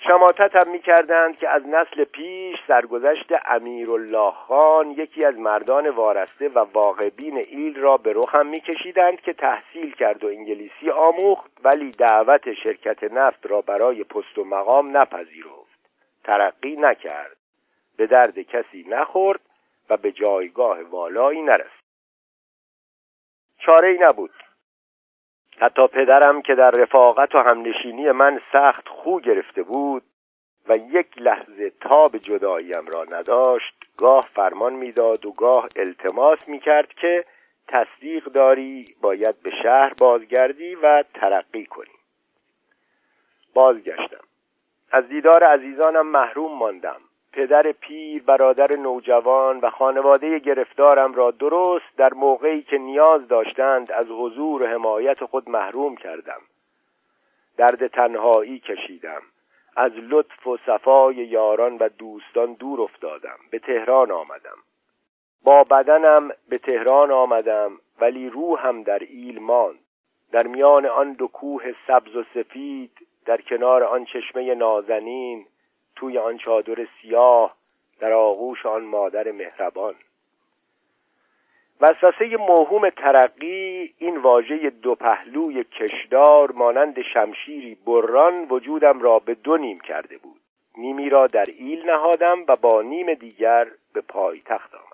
شماتت 0.09 0.66
هم 0.66 0.73
می‌کردند 0.73 1.38
که 1.38 1.49
از 1.49 1.62
نسل 1.66 2.04
پیش 2.04 2.56
سرگذشت 2.68 3.32
الله 3.50 4.30
خان 4.30 4.90
یکی 4.90 5.25
از 5.25 5.38
مردان 5.38 5.88
وارسته 5.88 6.49
و 6.49 6.59
واقعبین 6.59 7.37
ایل 7.37 7.76
را 7.76 7.97
به 7.97 8.12
رخم 8.12 8.47
میکشیدند 8.47 9.21
که 9.21 9.32
تحصیل 9.32 9.94
کرد 9.94 10.25
و 10.25 10.26
انگلیسی 10.26 10.90
آموخت 10.90 11.50
ولی 11.64 11.90
دعوت 11.90 12.52
شرکت 12.52 13.04
نفت 13.04 13.47
را 13.47 13.61
برای 13.61 14.04
پست 14.04 14.38
و 14.38 14.44
مقام 14.44 14.97
نپذیرفت. 14.97 15.62
ترقی 16.25 16.76
نکرد. 16.76 17.37
به 17.97 18.07
درد 18.07 18.38
کسی 18.38 18.85
نخورد 18.88 19.41
و 19.91 19.97
به 19.97 20.12
جایگاه 20.12 20.83
والایی 20.83 21.43
نرسید. 21.43 21.83
چاره 23.59 23.88
ای 23.88 23.99
نبود. 23.99 24.31
حتی 25.59 25.87
پدرم 25.87 26.43
که 26.43 26.55
در 26.55 26.71
رفاقت 26.71 27.35
و 27.35 27.38
همنشینی 27.38 28.11
من 28.11 28.41
سخت 28.52 28.88
خو 28.88 29.21
گرفته 29.21 29.62
بود 29.62 30.02
و 30.69 30.75
یک 30.76 31.19
لحظه 31.19 31.71
تاب 31.81 32.19
جداییم 32.19 32.87
را 32.95 33.05
نداشت 33.05 33.75
گاه 33.97 34.25
فرمان 34.35 34.73
می‌داد 34.73 35.26
و 35.26 35.33
گاه 35.33 35.69
التماس 35.76 36.49
می‌کرد 36.49 36.95
که 36.95 37.25
تصدیق 37.69 38.25
داری 38.25 38.85
باید 39.00 39.43
به 39.43 39.50
شهر 39.62 39.93
بازگردی 40.00 40.75
و 40.75 41.05
ترقی 41.14 41.67
کنی. 41.67 41.95
بازگشتم. 43.55 44.25
از 44.95 45.09
دیدار 45.09 45.45
عزیزانم 45.45 46.07
محروم 46.07 46.59
ماندم. 46.59 47.01
پدر 47.33 47.63
پیر 47.81 48.23
برادر 48.23 48.77
نوجوان 48.77 49.59
و 49.59 49.71
خانواده 49.71 50.39
گرفتارم 50.39 51.13
را 51.13 51.31
درست 51.31 51.97
در 51.97 52.15
موقعی 52.15 52.63
که 52.63 52.79
نیاز 52.79 53.29
داشتند 53.29 53.93
از 53.93 54.07
حضور 54.07 54.63
و 54.63 54.67
حمایت 54.67 55.25
خود 55.25 55.49
محروم 55.49 55.97
کردم. 55.97 56.41
درد 57.57 57.87
تنهایی 57.87 58.59
کشیدم. 58.59 59.23
از 59.77 59.93
لطف 59.97 60.47
و 60.47 60.57
صفای 60.67 61.15
یاران 61.15 61.77
و 61.77 61.89
دوستان 61.89 62.53
دور 62.53 62.81
افتادم. 62.81 63.39
به 63.51 63.59
تهران 63.59 64.11
آمدم. 64.11 64.59
با 65.43 65.65
بدنم 65.65 66.31
به 66.49 66.59
تهران 66.59 67.11
آمدم 67.11 67.73
ولی 68.01 68.29
روحم 68.29 68.83
در 68.83 68.99
ایل 68.99 69.41
ماند. 69.41 69.79
در 70.33 70.47
میان 70.47 70.87
آن 70.87 71.13
دو 71.13 71.27
کوه 71.27 71.63
سبز 71.87 72.17
و 72.17 72.25
سفید 72.35 72.93
در 73.25 73.41
کنار 73.41 73.85
آن 73.85 74.05
چشمه 74.05 74.55
نازنین 74.55 75.47
توی 75.97 76.19
آن 76.19 76.38
چادر 76.38 76.87
سیاه 77.02 77.57
در 78.00 78.12
آغوش 78.12 78.67
آن 78.67 78.85
مادر 78.85 79.33
مهربان. 79.33 79.95
وسوسه 81.81 82.37
موهوم 82.37 82.91
ترقی 82.91 83.95
این 83.99 84.17
واژه 84.17 84.71
دو 84.71 84.95
پهلوی 84.95 85.64
کشدار 85.64 86.52
مانند 86.52 87.02
شمشیری 87.02 87.75
بران 87.75 88.47
وجودم 88.50 89.00
را 89.00 89.19
به 89.19 89.35
دو 89.35 89.57
نیم 89.57 89.81
کرده 89.81 90.19
بود. 90.19 90.41
نیمی 90.76 91.11
را 91.11 91.26
در 91.26 91.45
ایل 91.59 91.91
نهادم 91.91 92.45
و 92.49 92.57
با 92.62 92.83
نیم 92.83 93.14
دیگر 93.14 93.69
به 93.93 94.00
پایتخت 94.00 94.75
آمدم. 94.75 94.92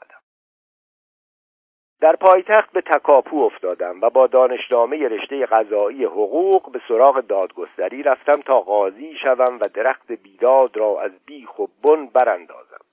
در 2.01 2.17
پایتخت 2.17 2.73
به 2.73 2.81
تکاپو 2.81 3.45
افتادم 3.45 4.01
و 4.01 4.11
با 4.11 4.27
دانشنامه 4.27 5.09
رشته 5.09 5.47
قضایی 5.47 6.05
حقوق 6.05 6.73
به 6.73 6.81
سراغ 6.89 7.21
دادگستری 7.21 8.03
رفتم 8.03 8.41
تا 8.47 8.61
قاضی 8.61 9.15
شوم 9.23 9.57
و 9.57 9.69
درخت 9.75 10.13
بیداد 10.13 10.77
را 10.77 11.01
از 11.01 11.13
بیخ 11.27 11.59
و 11.59 11.67
بن 11.85 12.07
براندازم. 12.07 12.85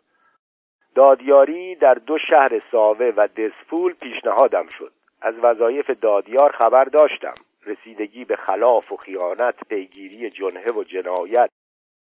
دادیاری 0.95 1.75
در 1.75 1.93
دو 1.93 2.17
شهر 2.29 2.59
ساوه 2.71 3.13
و 3.17 3.27
دسپول 3.27 3.93
پیشنهادم 3.93 4.67
شد. 4.77 4.91
از 5.21 5.35
وظایف 5.41 5.89
دادیار 5.89 6.51
خبر 6.51 6.83
داشتم. 6.83 7.33
رسیدگی 7.65 8.25
به 8.25 8.35
خلاف 8.35 8.91
و 8.91 8.97
خیانت 8.97 9.67
پیگیری 9.69 10.29
جنه 10.29 10.65
و 10.77 10.83
جنایت 10.83 11.49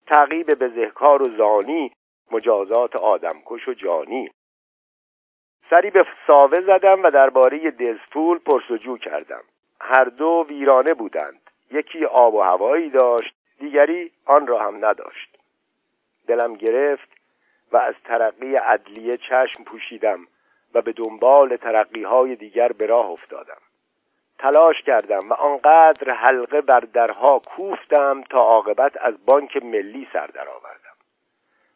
تعقیب 0.08 0.48
بزهکار 0.54 1.22
و 1.22 1.26
زانی 1.38 1.92
مجازات 2.32 2.96
آدمکش 2.96 3.68
و 3.68 3.74
جانی. 3.74 4.32
سری 5.70 5.90
به 5.90 6.06
ساوه 6.28 6.62
زدم 6.62 7.04
و 7.04 7.12
درباره 7.12 7.72
دزپول 7.72 8.40
پرسجو 8.40 8.98
کردم. 8.98 9.42
هر 9.82 10.04
دو 10.04 10.46
ویرانه 10.50 10.94
بودند. 10.94 11.42
یکی 11.72 12.06
آب 12.06 12.34
و 12.34 12.42
هوایی 12.42 12.90
داشت 12.90 13.36
دیگری 13.60 14.12
آن 14.26 14.48
را 14.48 14.60
هم 14.60 14.86
نداشت. 14.86 15.38
دلم 16.28 16.54
گرفت 16.54 17.10
و 17.72 17.78
از 17.78 17.96
ترقی 18.06 18.56
عدلیه 18.56 19.18
چشم 19.18 19.64
پوشیدم 19.64 20.28
و 20.74 20.82
به 20.82 20.92
دنبال 20.92 21.56
ترقی 21.56 22.04
های 22.04 22.36
دیگر 22.36 22.68
به 22.68 22.86
راه 22.86 23.10
افتادم. 23.10 23.62
تلاش 24.40 24.82
کردم 24.82 25.30
و 25.30 25.34
آنقدر 25.34 26.14
حلقه 26.14 26.62
بر 26.62 26.80
درها 26.80 27.40
کوفتم 27.40 28.22
تا 28.22 28.40
عاقبت 28.40 28.98
از 29.02 29.26
بانک 29.26 29.58
ملی 29.64 30.08
سر 30.14 30.28
درآوردم 30.28 30.98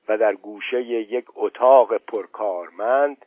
و 0.08 0.18
در 0.18 0.34
گوشه 0.34 0.82
یک 0.82 1.26
اتاق 1.36 1.98
پرکارمند 1.98 3.26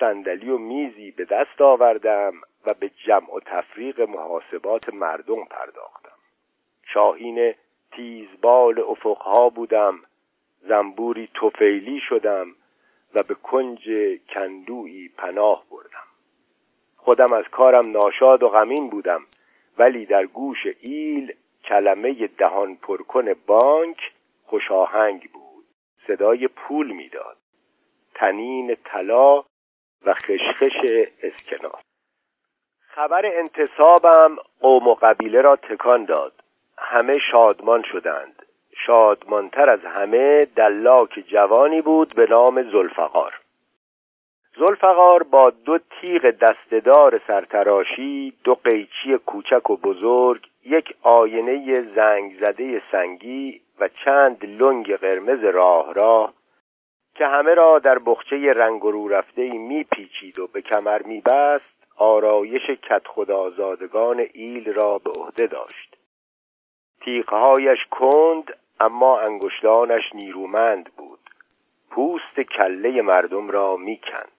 صندلی 0.00 0.50
و 0.50 0.58
میزی 0.58 1.10
به 1.10 1.24
دست 1.24 1.60
آوردم 1.60 2.32
و 2.66 2.74
به 2.80 2.90
جمع 3.06 3.34
و 3.34 3.40
تفریق 3.40 4.00
محاسبات 4.00 4.94
مردم 4.94 5.44
پرداختم. 5.44 6.18
شاهین 6.94 7.54
تیزبال 7.90 8.80
افقها 8.80 9.48
بودم 9.48 9.98
زنبوری 10.60 11.28
توفیلی 11.34 12.00
شدم 12.08 12.46
و 13.14 13.22
به 13.22 13.34
کنج 13.34 13.88
کندویی 14.28 15.08
پناه 15.08 15.64
بردم. 15.70 16.08
خودم 16.96 17.32
از 17.32 17.44
کارم 17.50 17.90
ناشاد 17.90 18.42
و 18.42 18.48
غمین 18.48 18.90
بودم 18.90 19.20
ولی 19.78 20.06
در 20.06 20.26
گوش 20.26 20.66
ایل 20.80 21.32
کلمه 21.64 22.26
دهان 22.26 22.76
پرکن 22.76 23.34
بانک 23.46 24.12
خوشاهنگ 24.44 25.30
بود. 25.30 25.64
صدای 26.06 26.48
پول 26.48 26.92
می‌داد. 26.92 27.36
تنین 28.14 28.76
طلا 28.84 29.44
و 30.06 30.14
خشخش 30.14 30.76
اسکناس. 31.22 31.82
خبر 32.80 33.26
انتصابم 33.26 34.36
قوم 34.60 34.88
و 34.88 34.94
قبیله 34.94 35.40
را 35.40 35.56
تکان 35.56 36.04
داد. 36.04 36.32
همه 36.78 37.12
شادمان 37.30 37.82
شدند. 37.82 38.42
شادمانتر 38.86 39.70
از 39.70 39.84
همه 39.84 40.40
دلاک 40.56 41.24
جوانی 41.28 41.82
بود 41.82 42.14
به 42.14 42.26
نام 42.30 42.62
زلفقار. 42.62 43.40
زلفقار 44.58 45.22
با 45.22 45.50
دو 45.50 45.78
تیغ 45.78 46.30
دستدار 46.30 47.14
سرتراشی 47.26 48.32
دو 48.44 48.54
قیچی 48.54 49.18
کوچک 49.26 49.70
و 49.70 49.76
بزرگ 49.76 50.46
یک 50.64 50.94
آینه 51.02 51.74
زنگ 51.94 52.36
زده 52.40 52.82
سنگی 52.92 53.60
و 53.80 53.88
چند 53.88 54.44
لنگ 54.44 54.96
قرمز 54.96 55.44
راه 55.44 55.94
راه 55.94 56.32
که 57.18 57.26
همه 57.26 57.54
را 57.54 57.78
در 57.78 57.98
بخچه 57.98 58.52
رنگ 58.52 58.82
رو 58.82 59.08
رفته 59.08 59.52
می 59.52 59.84
پیچید 59.84 60.38
و 60.38 60.46
به 60.46 60.62
کمر 60.62 61.02
می 61.02 61.20
بست 61.20 61.78
آرایش 61.96 62.70
کت 62.70 63.06
خدازادگان 63.06 64.26
ایل 64.32 64.72
را 64.72 64.98
به 64.98 65.10
عهده 65.10 65.46
داشت. 65.46 65.96
تیغهایش 67.00 67.78
کند 67.90 68.56
اما 68.80 69.20
انگشتانش 69.20 70.02
نیرومند 70.14 70.90
بود. 70.96 71.18
پوست 71.90 72.40
کله 72.40 73.02
مردم 73.02 73.50
را 73.50 73.76
می‌کند. 73.76 74.32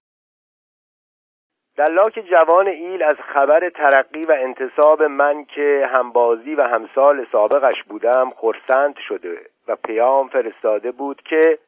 دلاک 1.76 2.24
جوان 2.30 2.68
ایل 2.68 3.02
از 3.02 3.16
خبر 3.34 3.68
ترقی 3.68 4.22
و 4.22 4.36
انتصاب 4.40 5.02
من 5.02 5.44
که 5.44 5.82
همبازی 5.90 6.54
و 6.54 6.62
همسال 6.62 7.26
سابقش 7.32 7.82
بودم 7.82 8.30
خرسند 8.30 8.96
شده 9.08 9.40
و 9.68 9.76
پیام 9.76 10.28
فرستاده 10.28 10.92
بود 10.92 11.22
که 11.22 11.58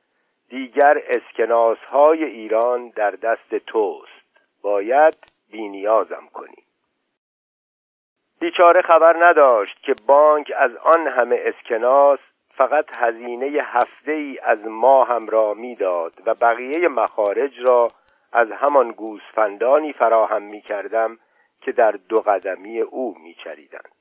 دیگر 0.52 1.02
اسکناس 1.06 1.78
های 1.78 2.24
ایران 2.24 2.88
در 2.88 3.10
دست 3.10 3.54
توست. 3.54 4.38
باید 4.62 5.14
بینیازم 5.50 6.28
کنی 6.32 6.64
بیچاره 8.40 8.82
خبر 8.82 9.28
نداشت 9.28 9.82
که 9.82 9.94
بانک 10.06 10.52
از 10.56 10.70
آن 10.76 11.06
همه 11.06 11.42
اسکناس 11.44 12.18
فقط 12.56 12.98
هزینه 12.98 13.60
هفته 13.64 14.12
ای 14.12 14.38
از 14.42 14.58
ما 14.66 15.04
هم 15.04 15.26
را 15.26 15.54
می‌داد 15.54 16.12
و 16.26 16.34
بقیه 16.34 16.88
مخارج 16.88 17.52
را 17.68 17.88
از 18.32 18.48
همان 18.50 18.90
گوسفندانی 18.90 19.92
فراهم 19.92 20.42
می 20.42 20.60
کردم 20.60 21.18
که 21.60 21.72
در 21.72 21.92
دو 21.92 22.16
قدمی 22.16 22.80
او 22.80 23.18
می 23.18 23.34
چریدند. 23.44 23.94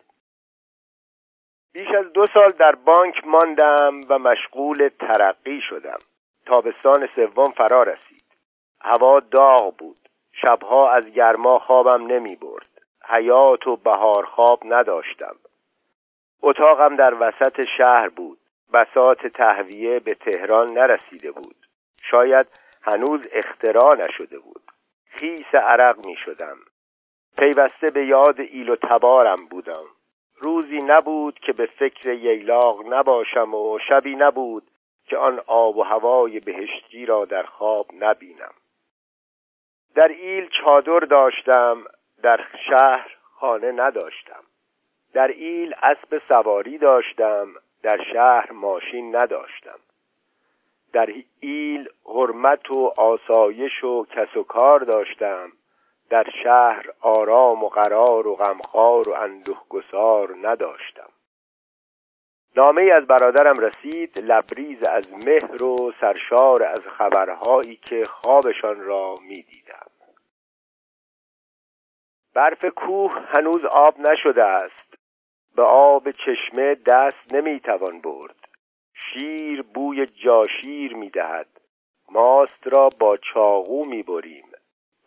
بیش 1.74 1.88
از 2.00 2.14
دو 2.14 2.26
سال 2.26 2.50
در 2.50 2.76
بانک 2.76 3.28
ماندم 3.28 4.02
و 4.10 4.20
مشغول 4.20 4.90
ترقی 5.00 5.62
شدم. 5.70 6.00
تابستان 6.46 7.10
سوم 7.16 7.52
فرا 7.58 7.84
رسید. 7.84 8.24
هوا 8.82 9.20
داغ 9.20 9.78
بود. 9.78 10.00
شبها 10.32 10.92
از 10.92 11.06
گرما 11.06 11.60
خوابم 11.60 12.08
نمی 12.08 12.36
برد 12.36 12.82
حیات 13.10 13.68
و 13.68 13.76
بهار 13.76 14.26
خواب 14.26 14.60
نداشتم. 14.66 15.36
اتاقم 16.42 16.96
در 16.96 17.14
وسط 17.20 17.66
شهر 17.78 18.10
بود. 18.10 18.40
بسات 18.74 19.28
تهویه 19.28 20.00
به 20.00 20.14
تهران 20.14 20.74
نرسیده 20.74 21.32
بود. 21.32 21.56
شاید 22.04 22.48
هنوز 22.82 23.28
اختراع 23.32 23.96
نشده 23.96 24.40
بود. 24.40 24.62
خیس 25.06 25.56
عرق 25.56 26.06
می 26.06 26.16
شدم 26.16 26.58
پیوسته 27.38 27.88
به 27.94 28.06
یاد 28.06 28.40
ایل 28.40 28.70
و 28.70 28.76
تبارم 28.76 29.46
بودم. 29.50 29.86
روزی 30.38 30.78
نبود 30.78 31.40
که 31.40 31.54
به 31.54 31.66
فکر 31.66 32.10
ییلاق 32.10 32.94
نباشم 32.94 33.54
و 33.54 33.80
شبی 33.90 34.16
نبود 34.16 34.71
که 35.12 35.18
آن 35.18 35.42
آب 35.48 35.78
و 35.78 35.84
هوای 35.84 36.40
بهشتی 36.40 37.06
را 37.06 37.26
در 37.26 37.44
خواب 37.44 37.88
نبینم. 38.00 38.54
در 39.96 40.08
ایل 40.08 40.50
چادر 40.64 41.00
داشتم 41.00 41.84
در 42.24 42.40
شهر 42.70 43.16
خانه 43.22 43.72
نداشتم. 43.72 44.44
در 45.14 45.28
ایل 45.28 45.76
اسب 45.84 46.22
سواری 46.28 46.78
داشتم 46.78 47.48
در 47.84 48.04
شهر 48.14 48.52
ماشین 48.52 49.16
نداشتم. 49.16 49.80
در 50.94 51.10
ایل 51.40 51.90
حرمت 52.06 52.72
و 52.72 52.94
آسایش 52.98 53.84
و 53.84 54.06
کس 54.06 54.38
و 54.38 54.44
کار 54.44 54.80
داشتم 54.80 55.52
در 56.10 56.28
شهر 56.44 56.86
آرام 57.02 57.64
و 57.64 57.70
قرار 57.70 58.28
و 58.28 58.36
غمخوار 58.36 59.10
و 59.10 59.14
اندوهگسار 59.14 60.36
نداشتم. 60.42 61.11
نامه 62.56 62.82
از 62.82 63.08
برادرم 63.08 63.56
رسید 63.60 64.20
لبریز 64.20 64.84
از 64.84 65.14
مهر 65.14 65.64
و 65.64 65.94
سرشار 66.02 66.64
از 66.64 66.82
خبرهایی 66.98 67.76
که 67.76 68.04
خوابشان 68.04 68.80
را 68.82 69.16
می‌دیدم. 69.22 69.88
برف 72.34 72.66
کوه 72.66 73.12
هنوز 73.36 73.66
آب 73.66 74.00
نشده 74.00 74.44
است. 74.44 74.94
به 75.56 75.64
آب 75.64 76.12
چشمه 76.12 76.76
دست 76.76 77.34
نمی‌توان 77.34 78.02
برد. 78.02 78.48
شیر 78.94 79.62
بوی 79.62 80.06
جاشیر 80.06 80.96
می‌دهد. 80.96 81.48
ماست 82.12 82.68
را 82.68 82.90
با 83.00 83.18
چاقو 83.18 83.86
می‌بریم. 83.86 84.52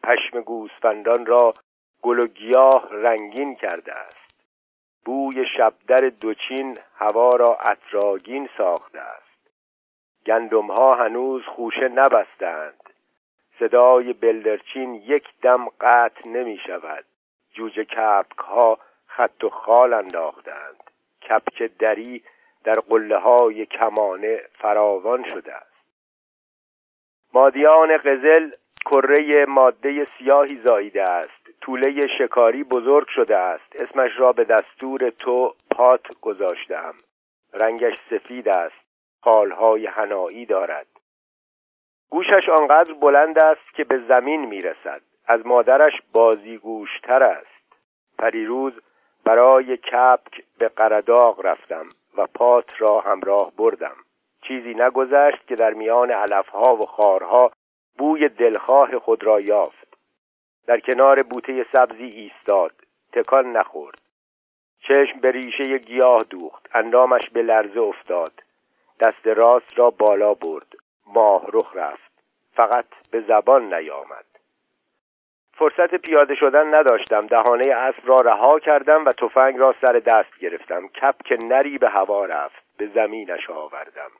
پشم 0.03 0.41
گوسفندان 0.41 1.27
را 1.27 1.55
گل 2.03 2.19
و 2.19 2.27
گیاه 2.27 2.89
رنگین 2.91 3.55
کرده 3.55 3.93
است. 3.95 4.24
بوی 5.05 5.47
شبدر 5.57 6.09
دوچین 6.21 6.79
هوا 6.97 7.29
را 7.29 7.59
اطراگین 7.67 8.49
ساخته 8.59 9.01
است. 9.01 9.51
گندمها 10.27 10.95
هنوز 10.95 11.43
خوشه 11.43 11.89
نبستند. 11.89 12.81
صدای 13.59 14.13
بلدرچین 14.13 14.95
یک 14.95 15.25
دم 15.43 15.69
قطع 15.81 16.29
نمی 16.29 16.59
شود. 16.67 17.05
جوجه 17.53 17.85
کپک 17.85 18.39
ها 18.39 18.79
خط 19.07 19.45
و 19.45 19.51
خال 19.51 19.93
انداختند. 19.93 20.91
کپک 21.29 21.63
دری 21.79 22.23
در 22.65 22.75
قله 22.89 23.19
های 23.19 23.67
کمانه 23.67 24.41
فراوان 24.59 25.29
شده 25.29 25.55
است. 25.55 25.75
مادیان 27.35 27.97
قزل 27.97 28.51
کره 28.87 29.47
ماده 29.49 30.05
سیاهی 30.05 30.63
زاییده 30.67 31.03
است. 31.03 31.44
طوله 31.65 32.07
شکاری 32.19 32.65
بزرگ 32.65 33.09
شده 33.09 33.37
است. 33.37 33.83
اسمش 33.83 34.11
را 34.17 34.33
به 34.33 34.45
دستور 34.45 35.11
تو 35.11 35.55
پات 35.71 36.07
گذاشتم. 36.21 36.95
رنگش 37.53 37.95
سفید 38.11 38.49
است. 38.49 38.85
خالهای 39.21 39.87
هنایی 39.87 40.47
دارد. 40.47 40.87
گوشش 42.11 42.49
آنقدر 42.49 42.95
بلند 42.95 43.39
است 43.39 43.75
که 43.75 43.85
به 43.85 44.03
زمین 44.09 44.45
می‌رسد. 44.45 45.01
از 45.27 45.47
مادرش 45.47 45.93
بازیگوشتر 46.15 47.23
است. 47.23 47.83
پریروز 48.19 48.73
برای 49.25 49.77
کپک 49.77 50.45
به 50.59 50.69
قرداغ 50.69 51.47
رفتم 51.47 51.89
و 52.17 52.27
پات 52.27 52.81
را 52.83 53.01
همراه 53.01 53.53
بردم. 53.59 53.97
چیزی 54.49 54.75
نگذشت 54.75 55.47
که 55.47 55.55
در 55.55 55.73
میان 55.73 56.11
علفها 56.11 56.77
و 56.77 56.81
خارها 56.87 57.53
بوی 57.99 58.29
دلخواه 58.29 58.99
خود 58.99 59.25
را 59.25 59.41
یافت. 59.41 59.84
در 60.67 60.81
کنار 60.81 61.23
بوته 61.23 61.67
سبزی 61.77 62.05
ایستاد. 62.05 62.73
تکان 63.13 63.53
نخورد. 63.53 64.03
چشم 64.81 65.21
به 65.21 65.31
ریشه 65.31 65.79
گیاه 65.79 66.19
دوخت. 66.31 66.69
اندامش 66.75 67.23
به 67.33 67.43
لرزه 67.43 67.81
افتاد. 67.81 68.33
دست 69.01 69.27
راست 69.27 69.79
را 69.79 69.91
بالا 69.91 70.35
برد. 70.35 70.67
ماه 71.07 71.47
رخ 71.53 71.77
رفت. 71.77 72.13
فقط 72.55 72.87
به 73.11 73.21
زبان 73.21 73.75
نیامد. 73.75 74.25
فرصت 75.53 75.95
پیاده 75.95 76.35
شدن 76.35 76.75
نداشتم. 76.75 77.21
دهانه 77.21 77.75
اسب 77.75 78.09
را 78.09 78.17
رها 78.17 78.59
کردم 78.59 79.05
و 79.05 79.11
تفنگ 79.11 79.57
را 79.57 79.75
سر 79.81 79.93
دست 79.93 80.39
گرفتم. 80.41 80.89
کپک 80.89 81.39
نری 81.45 81.79
به 81.79 81.89
هوا 81.89 82.25
رفت. 82.25 82.65
به 82.77 82.87
زمینش 82.95 83.51
آوردم. 83.51 84.11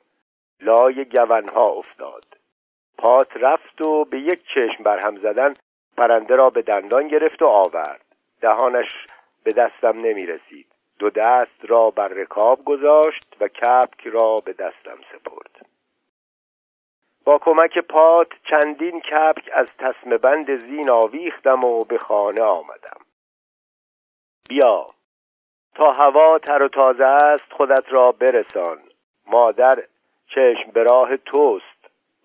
لای 0.61 1.05
گونها 1.05 1.63
افتاد. 1.63 2.25
پات 2.97 3.27
رفت 3.35 3.81
و 3.81 4.05
به 4.05 4.19
یک 4.19 4.43
چشم 4.55 4.83
برهم 4.83 5.17
زدن 5.17 5.53
پرنده 5.97 6.35
را 6.35 6.49
به 6.49 6.61
دندان 6.61 7.07
گرفت 7.07 7.41
و 7.41 7.45
آورد. 7.45 8.05
دهانش 8.41 9.05
به 9.43 9.51
دستم 9.51 10.01
نمی 10.01 10.25
رسید 10.25 10.67
دو 10.99 11.09
دست 11.09 11.65
را 11.67 11.89
بر 11.89 12.07
رکاب 12.07 12.65
گذاشت 12.65 13.37
و 13.39 13.47
کپک 13.47 14.07
را 14.07 14.35
به 14.45 14.53
دستم 14.53 14.97
سپرد. 15.11 15.65
با 17.23 17.37
کمک 17.37 17.79
پات 17.79 18.27
چندین 18.49 18.99
کپک 18.99 19.49
از 19.53 19.67
تسم 19.79 20.17
بند 20.17 20.59
زین 20.59 20.89
آویختم 20.89 21.65
و 21.65 21.79
به 21.79 21.97
خانه 21.97 22.43
آمدم. 22.43 22.99
بیا 24.49 24.87
تا 25.75 25.91
هوا 25.91 26.39
تر 26.39 26.63
و 26.63 26.67
تازه 26.67 27.05
است 27.05 27.51
خودت 27.51 27.85
را 27.89 28.11
برسان. 28.11 28.79
مادر 29.27 29.83
چشم 30.27 30.71
به 30.73 30.83
راه 30.83 31.17
توست. 31.17 31.75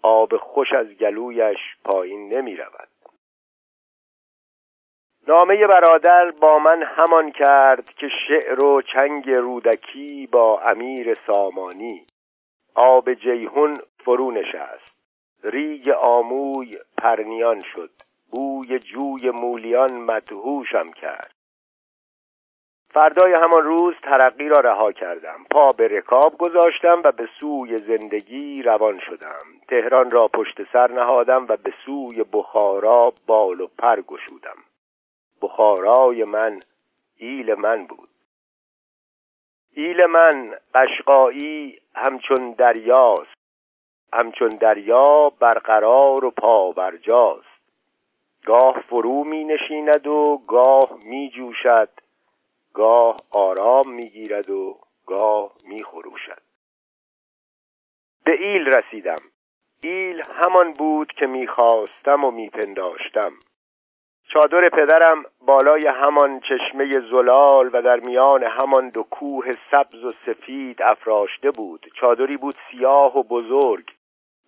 آب 0.02 0.36
خوش 0.36 0.72
از 0.72 0.86
گلویش 0.86 1.58
پایین 1.84 2.36
نمی 2.36 2.56
رود 2.56 2.89
نامه 5.30 5.66
برادر 5.66 6.30
با 6.30 6.58
من 6.58 6.82
همان 6.82 7.30
کرد 7.30 7.90
که 7.90 8.08
شعر 8.08 8.64
و 8.64 8.82
چنگ 8.82 9.30
رودکی 9.30 10.28
با 10.32 10.60
امیر 10.60 11.14
سامانی. 11.14 12.06
آب 12.74 13.14
جیهون 13.14 13.74
فرو 14.04 14.30
نشست. 14.30 14.96
ریگ 15.44 15.88
آموی 15.88 16.70
پرنیان 16.98 17.60
شد. 17.74 17.90
بوی 18.30 18.78
جوی 18.78 19.30
مولیان 19.30 19.92
مدهوشم 19.92 20.92
کرد. 20.92 21.34
فردای 22.94 23.34
همان 23.40 23.62
روز 23.62 23.94
ترقی 24.02 24.48
را 24.48 24.60
رها 24.60 24.92
کردم. 24.92 25.44
پا 25.50 25.68
به 25.68 25.88
رکاب 25.88 26.38
گذاشتم 26.38 27.02
و 27.04 27.12
به 27.12 27.28
سوی 27.40 27.78
زندگی 27.78 28.62
روان 28.62 29.00
شدم. 29.06 29.44
تهران 29.68 30.10
را 30.10 30.28
پشت 30.28 30.72
سر 30.72 30.92
نهادم 30.92 31.46
و 31.48 31.56
به 31.56 31.72
سوی 31.86 32.24
بخارا 32.32 33.12
بال 33.26 33.60
و 33.60 33.66
پر 33.78 34.00
گشودم. 34.00 34.69
بخارای 35.60 36.24
من 36.24 36.60
ایل 37.16 37.54
من 37.54 37.86
بود. 37.86 38.08
ایل 39.76 40.06
من 40.06 40.54
قشقایی 40.74 41.80
همچون 41.94 42.52
دریاست 42.52 43.34
همچون 44.12 44.48
دریا 44.48 45.32
برقرار 45.40 46.24
و 46.24 46.30
پابرجاست. 46.30 47.60
گاه 48.46 48.84
فرو 48.88 49.24
می 49.24 49.44
نشیند 49.44 50.06
و 50.06 50.42
گاه 50.46 50.98
می 51.04 51.30
جوشد 51.30 51.88
گاه 52.74 53.16
آرام 53.30 53.90
می 53.90 54.10
گیرد 54.10 54.50
و 54.50 54.78
گاه 55.06 55.52
می 55.64 55.84
خروشد. 55.84 56.42
به 58.24 58.32
ایل 58.32 58.66
رسیدم. 58.66 59.22
ایل 59.82 60.22
همان 60.34 60.72
بود 60.72 61.12
که 61.12 61.26
می 61.26 61.46
خواستم 61.46 62.24
و 62.24 62.30
می 62.30 62.50
پنداشتم. 62.50 63.32
چادر 64.32 64.68
پدرم 64.68 65.24
بالای 65.40 65.86
همان 65.86 66.40
چشمه 66.40 66.92
زلال 67.10 67.70
و 67.72 67.82
در 67.82 68.00
میان 68.00 68.44
همان 68.44 68.88
دو 68.88 69.02
کوه 69.02 69.44
سبز 69.70 70.04
و 70.04 70.10
سفید 70.26 70.82
افراشته 70.82 71.50
بود. 71.50 71.86
چادری 72.00 72.36
بود 72.36 72.54
سیاه 72.70 73.18
و 73.18 73.22
بزرگ 73.22 73.90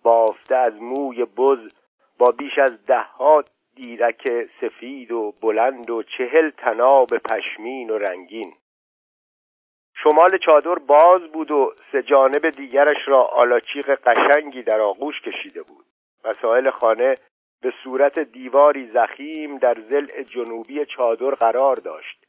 بافته 0.03 0.55
از 0.55 0.81
موی 0.81 1.25
بز 1.25 1.73
با 2.19 2.31
بیش 2.37 2.59
از 2.59 2.85
دهها 2.85 3.43
دیرک 3.75 4.47
سفید 4.61 5.11
و 5.11 5.33
بلند 5.41 5.89
و 5.89 6.03
چهل 6.03 6.49
تناب 6.49 7.07
پشمین 7.31 7.89
و 7.89 7.97
رنگین. 7.97 8.53
شمال 9.95 10.37
چادر 10.45 10.75
باز 10.75 11.21
بود 11.33 11.51
و 11.51 11.73
سه 11.91 12.03
جانب 12.03 12.49
دیگرش 12.49 13.07
را 13.07 13.23
آلاچیق 13.23 13.99
قشنگی 14.05 14.63
در 14.63 14.81
آغوش 14.81 15.21
کشیده 15.21 15.61
بود. 15.61 15.85
وسایل 16.23 16.69
خانه 16.69 17.15
به 17.63 17.73
صورت 17.83 18.19
دیواری 18.19 18.91
زخیم 18.93 19.57
در 19.57 19.77
زل 19.89 20.07
جنوبی 20.23 20.85
چادر 20.85 21.29
قرار 21.29 21.75
داشت. 21.75 22.25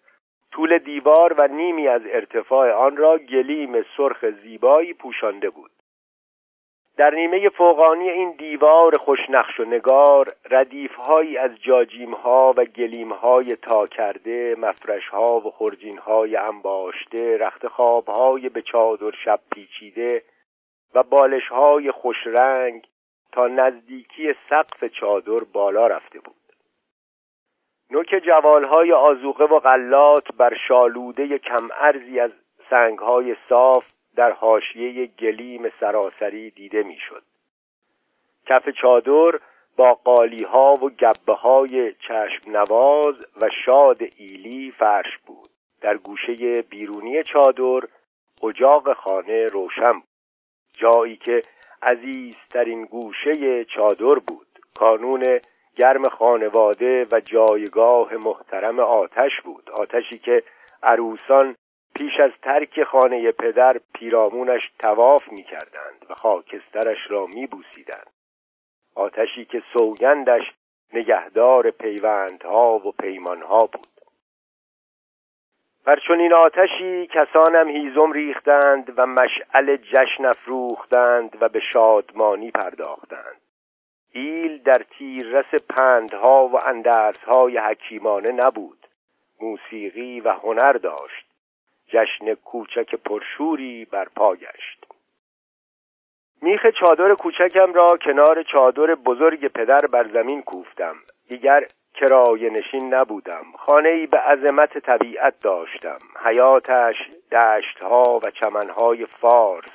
طول 0.52 0.78
دیوار 0.78 1.32
و 1.32 1.48
نیمی 1.48 1.88
از 1.88 2.02
ارتفاع 2.06 2.72
آن 2.72 2.96
را 2.96 3.18
گلیم 3.18 3.84
سرخ 3.96 4.24
زیبایی 4.42 4.92
پوشانده 4.92 5.50
بود. 5.50 5.70
در 6.96 7.10
نیمه 7.14 7.48
فوقانی 7.48 8.10
این 8.10 8.30
دیوار 8.38 8.98
خوشنقش 8.98 9.60
و 9.60 9.64
نگار 9.64 10.28
ردیفهایی 10.50 11.38
از 11.38 11.50
جاجیمها 11.62 12.54
و 12.56 12.64
گلیمهای 12.64 13.48
تا 13.48 13.86
کرده 13.86 14.56
مفرشها 14.58 15.40
و 15.40 15.50
خرجینهای 15.50 16.36
انباشته 16.36 17.36
رخت 17.36 17.68
خوابهای 17.68 18.48
به 18.48 18.62
چادر 18.62 19.16
شب 19.24 19.40
پیچیده 19.52 20.22
و 20.94 21.02
بالشهای 21.02 21.90
خوشرنگ 21.90 22.86
تا 23.34 23.46
نزدیکی 23.46 24.34
سقف 24.50 24.84
چادر 24.84 25.44
بالا 25.52 25.86
رفته 25.86 26.20
بود. 26.20 26.34
نوک 27.90 28.22
جوالهای 28.26 28.92
آزوقه 28.92 29.44
و 29.44 29.58
غلات 29.58 30.32
بر 30.36 30.56
شالوده 30.68 31.38
کم 31.38 31.68
ارزی 31.80 32.20
از 32.20 32.30
سنگهای 32.70 33.36
صاف 33.48 33.84
در 34.16 34.32
حاشیه 34.32 35.06
گلیم 35.06 35.72
سراسری 35.80 36.50
دیده 36.50 36.82
می‌شد. 36.82 37.22
کف 38.46 38.68
چادر 38.68 39.40
با 39.76 39.94
قالی 39.94 40.44
ها 40.44 40.72
و 40.72 40.90
گبه 40.90 41.32
های 41.32 41.94
چشم 41.94 42.50
نواز 42.50 43.14
و 43.42 43.48
شاد 43.64 44.02
ایلی 44.16 44.70
فرش 44.78 45.18
بود. 45.26 45.48
در 45.80 45.96
گوشه 45.96 46.62
بیرونی 46.62 47.22
چادر 47.22 47.88
اجاق 48.42 48.92
خانه 48.92 49.46
روشن 49.46 49.92
بود. 49.92 50.08
جایی 50.72 51.16
که 51.16 51.42
عزیزترین 51.84 52.84
گوشه 52.84 53.64
چادر 53.64 54.18
بود. 54.26 54.46
کانون 54.78 55.22
گرم 55.76 56.04
خانواده 56.04 57.06
و 57.12 57.20
جایگاه 57.20 58.14
محترم 58.14 58.78
آتش 58.80 59.40
بود. 59.44 59.70
آتشی 59.70 60.18
که 60.18 60.42
عروسان 60.82 61.56
پیش 61.94 62.20
از 62.20 62.30
ترک 62.42 62.84
خانه 62.84 63.32
پدر 63.32 63.80
پیرامونش 63.94 64.70
تواف 64.82 65.28
می 65.28 65.42
کردند 65.42 66.06
و 66.10 66.14
خاکسترش 66.14 66.98
را 67.08 67.26
می 67.26 67.46
بوسیدند. 67.46 68.10
آتشی 68.94 69.44
که 69.44 69.62
سوگندش 69.78 70.42
نگهدار 70.92 71.70
پیوندها 71.70 72.78
و 72.78 72.92
پیمانها 72.92 73.58
بود. 73.58 73.93
بر 75.84 75.98
چنین 76.08 76.32
آتشی 76.32 77.06
کسانم 77.06 77.68
هیزم 77.68 78.12
ریختند 78.12 78.92
و 78.96 79.06
مشعل 79.06 79.76
جشن 79.76 80.24
افروختند 80.26 81.36
و 81.40 81.48
به 81.48 81.60
شادمانی 81.72 82.50
پرداختند. 82.50 83.40
ایل 84.12 84.62
در 84.62 84.84
تیررس 84.98 85.54
پندها 85.68 86.48
و 86.48 86.58
اندرسهای 86.66 87.58
حکیمانه 87.58 88.32
نبود. 88.32 88.86
موسیقی 89.40 90.20
و 90.20 90.28
هنر 90.32 90.72
داشت. 90.72 91.26
جشن 91.88 92.34
کوچک 92.34 92.94
پرشوری 92.94 93.84
پا 94.16 94.36
گشت. 94.36 94.86
میخ 96.42 96.66
چادر 96.80 97.14
کوچکم 97.14 97.72
را 97.72 97.88
کنار 98.04 98.42
چادر 98.42 98.94
بزرگ 98.94 99.48
پدر 99.48 99.86
بر 99.92 100.08
زمین 100.12 100.42
کوفتم. 100.42 100.96
دیگر 101.28 101.66
کرایه 101.94 102.50
نشین 102.50 102.94
نبودم. 102.94 103.44
خانه 103.58 103.88
ای 103.88 104.06
به 104.06 104.18
عظمت 104.18 104.78
طبیعت 104.78 105.40
داشتم. 105.40 105.98
حیاتش 106.24 106.96
دشتها 107.32 108.20
و 108.24 108.30
چمنهای 108.30 109.06
فارس 109.06 109.70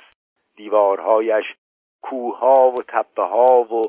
دیوارهایش 0.56 1.44
کوهها 2.02 2.70
و 2.70 2.76
تپه 2.88 3.22
ها 3.22 3.60
و 3.60 3.82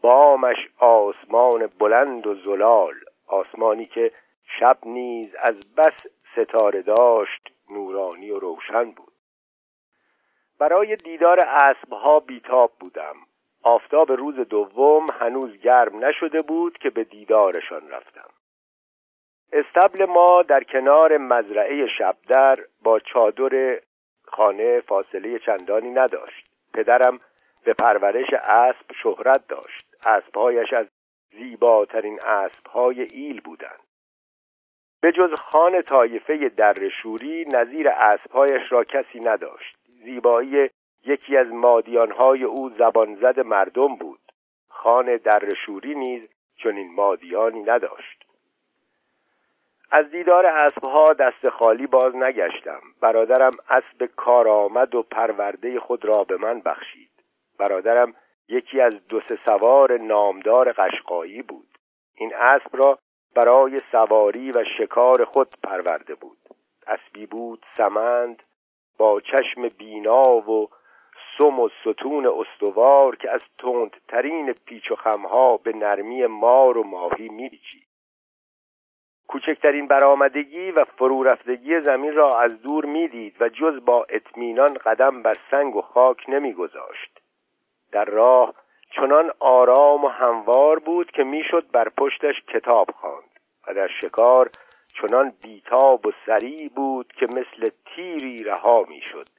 بامش 0.00 0.56
آسمان 0.78 1.66
بلند 1.78 2.26
و 2.26 2.34
زلال. 2.34 2.94
آسمانی 3.26 3.86
که 3.86 4.12
شب 4.60 4.78
نیز 4.86 5.34
از 5.34 5.74
بس 5.76 6.06
ستاره 6.32 6.82
داشت 6.82 7.52
نورانی 7.70 8.30
و 8.30 8.38
روشن 8.38 8.84
بود. 8.84 9.12
برای 10.58 10.96
دیدار 10.96 11.38
اسبها 11.40 12.20
بیتاب 12.20 12.72
بودم. 12.80 13.14
آفتاب 13.64 14.12
روز 14.12 14.34
دوم 14.34 15.06
هنوز 15.20 15.58
گرم 15.58 16.04
نشده 16.04 16.38
بود 16.42 16.78
که 16.78 16.90
به 16.90 17.04
دیدارشان 17.04 17.90
رفتم. 17.90 18.28
استبل 19.52 20.04
ما 20.04 20.42
در 20.42 20.64
کنار 20.64 21.16
مزرعه 21.16 21.86
شبدر 21.98 22.58
با 22.82 22.98
چادر 22.98 23.80
خانه 24.24 24.80
فاصله 24.80 25.38
چندانی 25.38 25.90
نداشت. 25.90 26.50
پدرم 26.74 27.20
به 27.64 27.74
پرورش 27.74 28.32
اسب 28.34 28.92
شهرت 29.02 29.48
داشت. 29.48 29.86
اسبهایش 30.06 30.72
از 30.72 30.86
زیباترین 31.32 32.18
اسبهای 32.26 33.06
ایل 33.12 33.40
بودند. 33.40 33.80
به 35.00 35.12
جز 35.12 35.34
خان 35.40 35.82
طایفه 35.82 36.48
در 36.48 36.88
شوری 37.02 37.44
نظیر 37.52 37.88
اسبهایش 37.88 38.72
را 38.72 38.84
کسی 38.84 39.20
نداشت. 39.20 39.76
زیبایی 40.04 40.70
یکی 41.06 41.36
از 41.36 41.46
مادیانهای 41.46 42.44
او 42.44 42.70
زبانزد 42.70 43.40
مردم 43.40 43.96
بود. 43.96 44.20
خان 44.68 45.16
در 45.16 45.48
شوری 45.66 45.94
نیز 45.94 46.28
چون 46.56 46.76
این 46.76 46.94
مادیانی 46.94 47.62
نداشت. 47.62 48.24
از 49.90 50.10
دیدار 50.10 50.46
اسبها 50.46 51.04
دست 51.04 51.48
خالی 51.48 51.86
باز 51.86 52.16
نگشتم. 52.16 52.80
برادرم 53.00 53.50
اسب 53.68 54.10
کارآمد 54.16 54.94
و 54.94 55.02
پرورده 55.02 55.80
خود 55.80 56.04
را 56.04 56.24
به 56.24 56.36
من 56.36 56.60
بخشید. 56.60 57.10
برادرم 57.58 58.14
یکی 58.48 58.80
از 58.80 59.06
دو 59.08 59.20
سه 59.28 59.38
سوار 59.46 59.98
نامدار 59.98 60.72
قشقایی 60.72 61.42
بود. 61.42 61.68
این 62.14 62.34
اسب 62.34 62.70
را 62.72 62.98
برای 63.34 63.80
سواری 63.92 64.50
و 64.50 64.64
شکار 64.78 65.24
خود 65.24 65.48
پرورده 65.62 66.14
بود. 66.14 66.38
اسبی 66.86 67.26
بود 67.26 67.66
سمند 67.76 68.42
با 68.98 69.20
چشم 69.20 69.68
بینا 69.68 70.22
و 70.22 70.68
سم 71.38 71.60
و 71.60 71.68
ستون 71.68 72.26
استوار 72.26 73.16
که 73.16 73.30
از 73.30 73.40
تندترین 73.58 74.52
پیچ 74.52 74.90
و 74.90 74.96
خمها 74.96 75.56
به 75.56 75.72
نرمی 75.72 76.26
مار 76.26 76.78
و 76.78 76.82
ماهی 76.82 77.28
میپیچید 77.28 77.86
کوچکترین 79.28 79.86
برآمدگی 79.86 80.70
و 80.70 80.84
فرورفتگی 80.98 81.80
زمین 81.80 82.14
را 82.14 82.30
از 82.30 82.62
دور 82.62 82.84
می‌دید 82.84 83.36
و 83.40 83.48
جز 83.48 83.84
با 83.84 84.06
اطمینان 84.08 84.74
قدم 84.74 85.22
بر 85.22 85.34
سنگ 85.50 85.76
و 85.76 85.82
خاک 85.82 86.24
نمیگذاشت. 86.28 87.20
در 87.92 88.04
راه 88.04 88.54
چنان 88.96 89.30
آرام 89.40 90.04
و 90.04 90.08
هموار 90.08 90.78
بود 90.78 91.10
که 91.10 91.24
می‌شد 91.24 91.70
بر 91.72 91.88
پشتش 91.88 92.34
کتاب 92.54 92.90
خواند 92.90 93.30
و 93.68 93.74
در 93.74 93.88
شکار 94.02 94.50
چنان 95.00 95.32
بیتاب 95.42 96.06
و 96.06 96.12
سریع 96.26 96.68
بود 96.68 97.12
که 97.12 97.26
مثل 97.26 97.70
تیری 97.86 98.38
رها 98.38 98.84
می‌شد. 98.88 99.33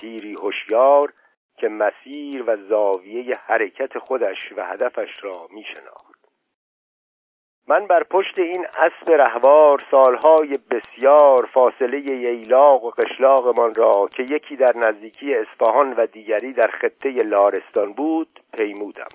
تیری 0.00 0.34
هوشیار 0.42 1.12
که 1.56 1.68
مسیر 1.68 2.44
و 2.46 2.56
زاویه 2.68 3.34
حرکت 3.46 3.98
خودش 3.98 4.52
و 4.56 4.64
هدفش 4.64 5.24
را 5.24 5.48
میشناخت. 5.50 6.14
من 7.68 7.86
بر 7.86 8.02
پشت 8.02 8.38
این 8.38 8.66
اسب 8.66 9.10
رهوار 9.12 9.78
سالهای 9.90 10.54
بسیار 10.70 11.48
فاصله 11.54 11.98
ییلاق 11.98 12.84
و 12.84 12.90
قشلاقمان 12.90 13.74
را 13.74 14.08
که 14.16 14.22
یکی 14.22 14.56
در 14.56 14.76
نزدیکی 14.76 15.30
اصفهان 15.30 15.92
و 15.92 16.06
دیگری 16.06 16.52
در 16.52 16.70
خطه 16.80 17.10
لارستان 17.10 17.92
بود 17.92 18.40
پیمودم. 18.58 19.08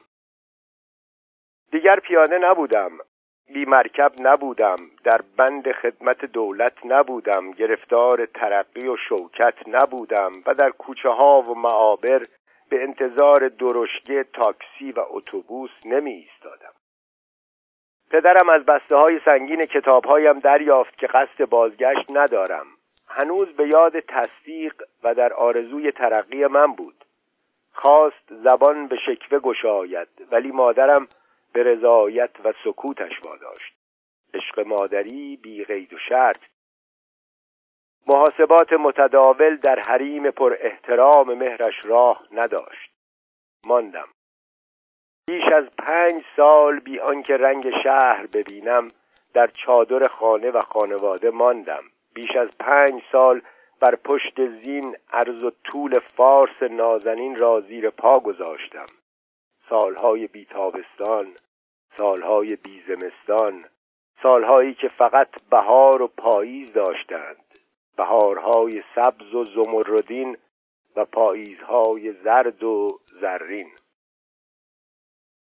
دیگر 1.72 2.00
پیاده 2.04 2.38
نبودم. 2.38 2.92
بی 3.54 3.66
مرکب 3.66 4.12
نبودم 4.20 4.76
در 5.04 5.22
بند 5.38 5.72
خدمت 5.72 6.26
دولت 6.26 6.74
نبودم 6.86 7.52
گرفتار 7.52 8.26
ترقی 8.26 8.88
و 8.88 8.98
شوکت 9.10 9.56
نبودم 9.68 10.32
و 10.46 10.54
در 10.54 10.70
کوچه 10.70 11.10
ها 11.10 11.42
و 11.42 11.56
معابر 11.56 12.24
به 12.70 12.84
انتظار 12.84 13.48
درشگه 13.48 14.24
تاکسی 14.24 14.92
و 14.92 15.00
اتوبوس 15.10 15.72
نمی 15.86 16.12
ایستادم 16.12 16.74
پدرم 18.12 18.50
از 18.50 18.66
بسته 18.66 18.96
های 18.96 19.20
سنگین 19.26 19.62
کتابهایم 19.62 20.40
دریافت 20.40 20.98
که 20.98 21.08
قصد 21.08 21.46
بازگشت 21.50 22.06
ندارم. 22.12 22.66
هنوز 23.08 23.48
به 23.48 23.68
یاد 23.68 24.00
تصدیق 24.00 24.74
و 25.04 25.14
در 25.14 25.34
آرزوی 25.34 25.92
ترقی 25.92 26.46
من 26.46 26.74
بود. 26.74 27.06
خواست 27.74 28.34
زبان 28.44 28.88
به 28.88 28.98
شکوه 29.06 29.40
گشاید 29.40 30.08
ولی 30.32 30.52
مادرم 30.52 31.08
به 31.54 31.64
رضایت 31.64 32.32
و 32.44 32.54
سکوتش 32.64 33.20
واداشت. 33.26 33.74
عشق 34.34 34.60
مادری 34.60 35.38
بی 35.38 35.64
قید 35.64 35.94
و 35.94 35.98
شرط. 36.10 36.40
محاسبات 38.08 38.74
متداول 38.74 39.56
در 39.56 39.80
حریم 39.88 40.32
پر 40.32 40.58
احترام 40.60 41.34
مهرش 41.34 41.76
راه 41.84 42.28
نداشت. 42.32 42.92
ماندم. 43.68 44.08
بیش 45.28 45.44
از 45.44 45.66
پنج 45.78 46.24
سال 46.36 46.80
بی 46.80 47.00
آنکه 47.00 47.38
رنگ 47.38 47.70
شهر 47.84 48.28
ببینم 48.34 48.88
در 49.34 49.48
چادر 49.48 50.04
خانه 50.08 50.52
و 50.52 50.60
خانواده 50.62 51.30
ماندم. 51.30 51.84
بیش 52.14 52.36
از 52.36 52.58
پنج 52.58 53.02
سال 53.12 53.42
بر 53.80 53.96
پشت 53.96 54.46
زین 54.64 54.98
عرض 55.12 55.44
و 55.44 55.52
طول 55.64 56.00
فارس 56.00 56.64
نازنین 56.64 57.36
را 57.36 57.62
زیر 57.62 57.90
پا 57.90 58.20
گذاشتم. 58.20 58.86
سالهای 59.70 60.28
بی 60.28 60.46
تابستان 60.46 61.28
سالهای 61.98 62.56
بی 62.56 62.84
زمستان 62.88 63.66
سالهایی 64.24 64.74
که 64.74 64.88
فقط 64.88 65.28
بهار 65.52 66.02
و 66.02 66.08
پاییز 66.08 66.74
داشتند. 66.74 67.60
بهارهای 67.98 68.84
سبز 68.96 69.36
و 69.36 69.46
زمردین 69.46 70.38
و 70.96 71.06
پاییزهای 71.06 72.14
زرد 72.14 72.64
و 72.64 72.88
زرین. 73.22 73.70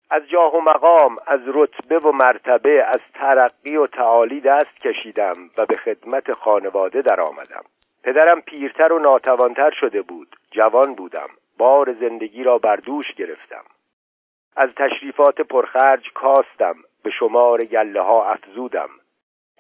از 0.10 0.28
جاه 0.28 0.56
و 0.56 0.62
مقام 0.62 1.16
از 1.28 1.40
رتبه 1.46 2.00
و 2.00 2.12
مرتبه 2.12 2.84
از 2.84 3.02
ترقی 3.14 3.76
و 3.76 3.88
تعالی 3.88 4.42
دست 4.42 4.80
کشیدم 4.86 5.50
و 5.58 5.66
به 5.66 5.78
خدمت 5.78 6.32
خانواده 6.32 7.02
درآمدم. 7.02 7.64
پدرم 8.04 8.42
پیرتر 8.42 8.94
و 8.94 9.00
ناتوانتر 9.00 9.72
شده 9.80 10.02
بود. 10.02 10.36
جوان 10.52 10.96
بودم. 10.96 11.30
بار 11.58 11.94
زندگی 12.00 12.44
را 12.44 12.58
بر 12.58 12.76
دوش 12.76 13.14
گرفتم. 13.18 13.64
از 14.56 14.76
تشریفات 14.76 15.42
پرخرج 15.42 16.14
کاستم 16.14 16.76
به 17.04 17.12
شمار 17.12 17.60
گله 17.60 18.02
ها 18.02 18.26
افزودم. 18.26 18.90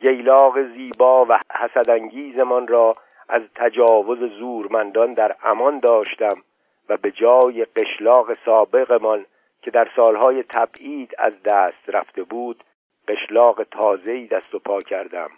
ییلاق 0.01 0.62
زیبا 0.62 1.25
و 1.25 1.39
حسدانگیزمان 1.54 2.67
را 2.67 2.95
از 3.30 3.41
تجاوز 3.56 4.19
زورمندان 4.19 5.13
در 5.13 5.36
امان 5.43 5.80
داشتم 5.80 6.41
و 6.89 6.97
به 6.97 7.12
جای 7.12 7.65
قشلاق 7.65 8.34
سابقمان 8.45 9.25
که 9.62 9.71
در 9.71 9.88
سالهای 9.95 10.43
تبعید 10.43 11.15
از 11.17 11.34
دست 11.43 11.89
رفته 11.89 12.23
بود 12.23 12.63
قشلاق 13.08 13.63
تازهی 13.63 14.27
دست 14.27 14.56
و 14.56 14.60
پا 14.60 14.80
کردم. 14.80 15.30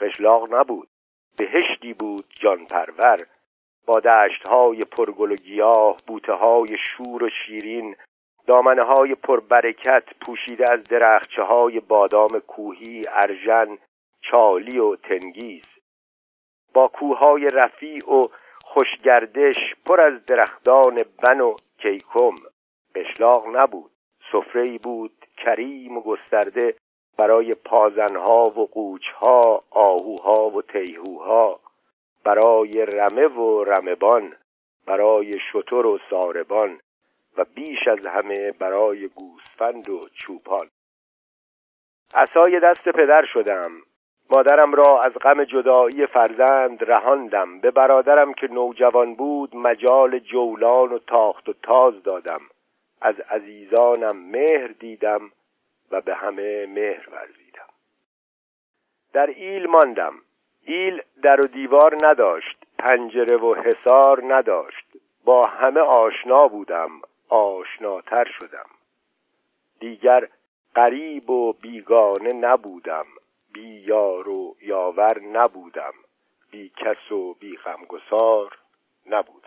قشلاق 0.00 0.54
نبود 0.54 0.88
بهشتی 1.38 1.94
بود 1.94 2.24
جان 2.40 2.66
پرور 2.66 3.18
با 3.86 4.00
دشتهای 4.00 4.80
پرگل 4.80 5.32
و 5.32 5.34
گیاه 5.34 5.96
بوته 6.06 6.32
های 6.32 6.76
شور 6.78 7.22
و 7.22 7.28
شیرین 7.28 7.96
دامنه 8.46 8.82
های 8.82 9.14
پربرکت 9.14 10.04
پوشیده 10.26 10.64
از 10.72 10.84
درخچه 10.84 11.42
های 11.42 11.80
بادام 11.80 12.40
کوهی 12.46 13.02
ارژن 13.08 13.78
چالی 14.20 14.78
و 14.78 14.96
تنگیز. 14.96 15.64
با 16.74 16.88
کوههای 16.88 17.48
رفیع 17.48 18.10
و 18.14 18.24
خوشگردش 18.64 19.56
پر 19.86 20.00
از 20.00 20.24
درختان 20.24 21.00
بن 21.22 21.40
و 21.40 21.54
کیکم. 21.78 22.34
قشلاق 22.94 23.56
نبود. 23.56 23.90
سفره 24.32 24.78
بود 24.78 25.26
کریم 25.36 25.98
و 25.98 26.02
گسترده 26.02 26.74
برای 27.18 27.54
پازنها 27.54 28.42
و 28.42 28.66
قوچها 28.66 29.62
آهوها 29.70 30.50
و 30.50 30.62
تیهوها. 30.62 31.60
برای 32.24 32.72
رمه 32.72 33.26
و 33.26 33.64
رمبان 33.64 34.32
برای 34.86 35.32
شتر 35.52 35.86
و 35.86 35.98
ساربان. 36.10 36.80
و 37.38 37.44
بیش 37.54 37.88
از 37.88 38.06
همه 38.06 38.52
برای 38.52 39.08
گوسفند 39.08 39.88
و 39.88 40.00
چوپان. 40.14 40.68
عصای 42.14 42.60
دست 42.60 42.88
پدر 42.88 43.24
شدم. 43.32 43.70
مادرم 44.36 44.74
را 44.74 45.00
از 45.00 45.12
غم 45.12 45.44
جدایی 45.44 46.06
فرزند 46.06 46.84
رهاندم. 46.84 47.60
به 47.60 47.70
برادرم 47.70 48.34
که 48.34 48.46
نوجوان 48.46 49.14
بود 49.14 49.56
مجال 49.56 50.18
جولان 50.18 50.92
و 50.92 50.98
تاخت 50.98 51.48
و 51.48 51.52
تاز 51.62 52.02
دادم. 52.02 52.40
از 53.00 53.20
عزیزانم 53.20 54.16
مهر 54.16 54.66
دیدم 54.66 55.30
و 55.90 56.00
به 56.00 56.14
همه 56.14 56.66
مهر 56.66 57.08
ورزیدم. 57.12 57.68
در 59.12 59.26
ایل 59.26 59.66
ماندم. 59.66 60.14
ایل 60.62 61.02
در 61.22 61.40
و 61.40 61.48
دیوار 61.48 61.96
نداشت 62.02 62.56
پنجره 62.78 63.36
و 63.36 63.54
حصار 63.54 64.34
نداشت. 64.34 64.86
با 65.24 65.42
همه 65.42 65.80
آشنا 65.80 66.48
بودم. 66.48 66.90
آشناتر 67.28 68.24
شدم. 68.40 68.66
دیگر 69.80 70.28
قریب 70.74 71.30
و 71.30 71.52
بیگانه 71.52 72.32
نبودم. 72.32 73.06
بی 73.52 73.68
یار 73.68 74.28
و 74.28 74.56
یاور 74.60 75.20
نبودم. 75.20 75.94
بی 76.50 76.72
کس 76.76 77.12
و 77.12 77.34
بی 77.34 77.56
غمگسار 77.56 78.58
نبودم. 79.06 79.43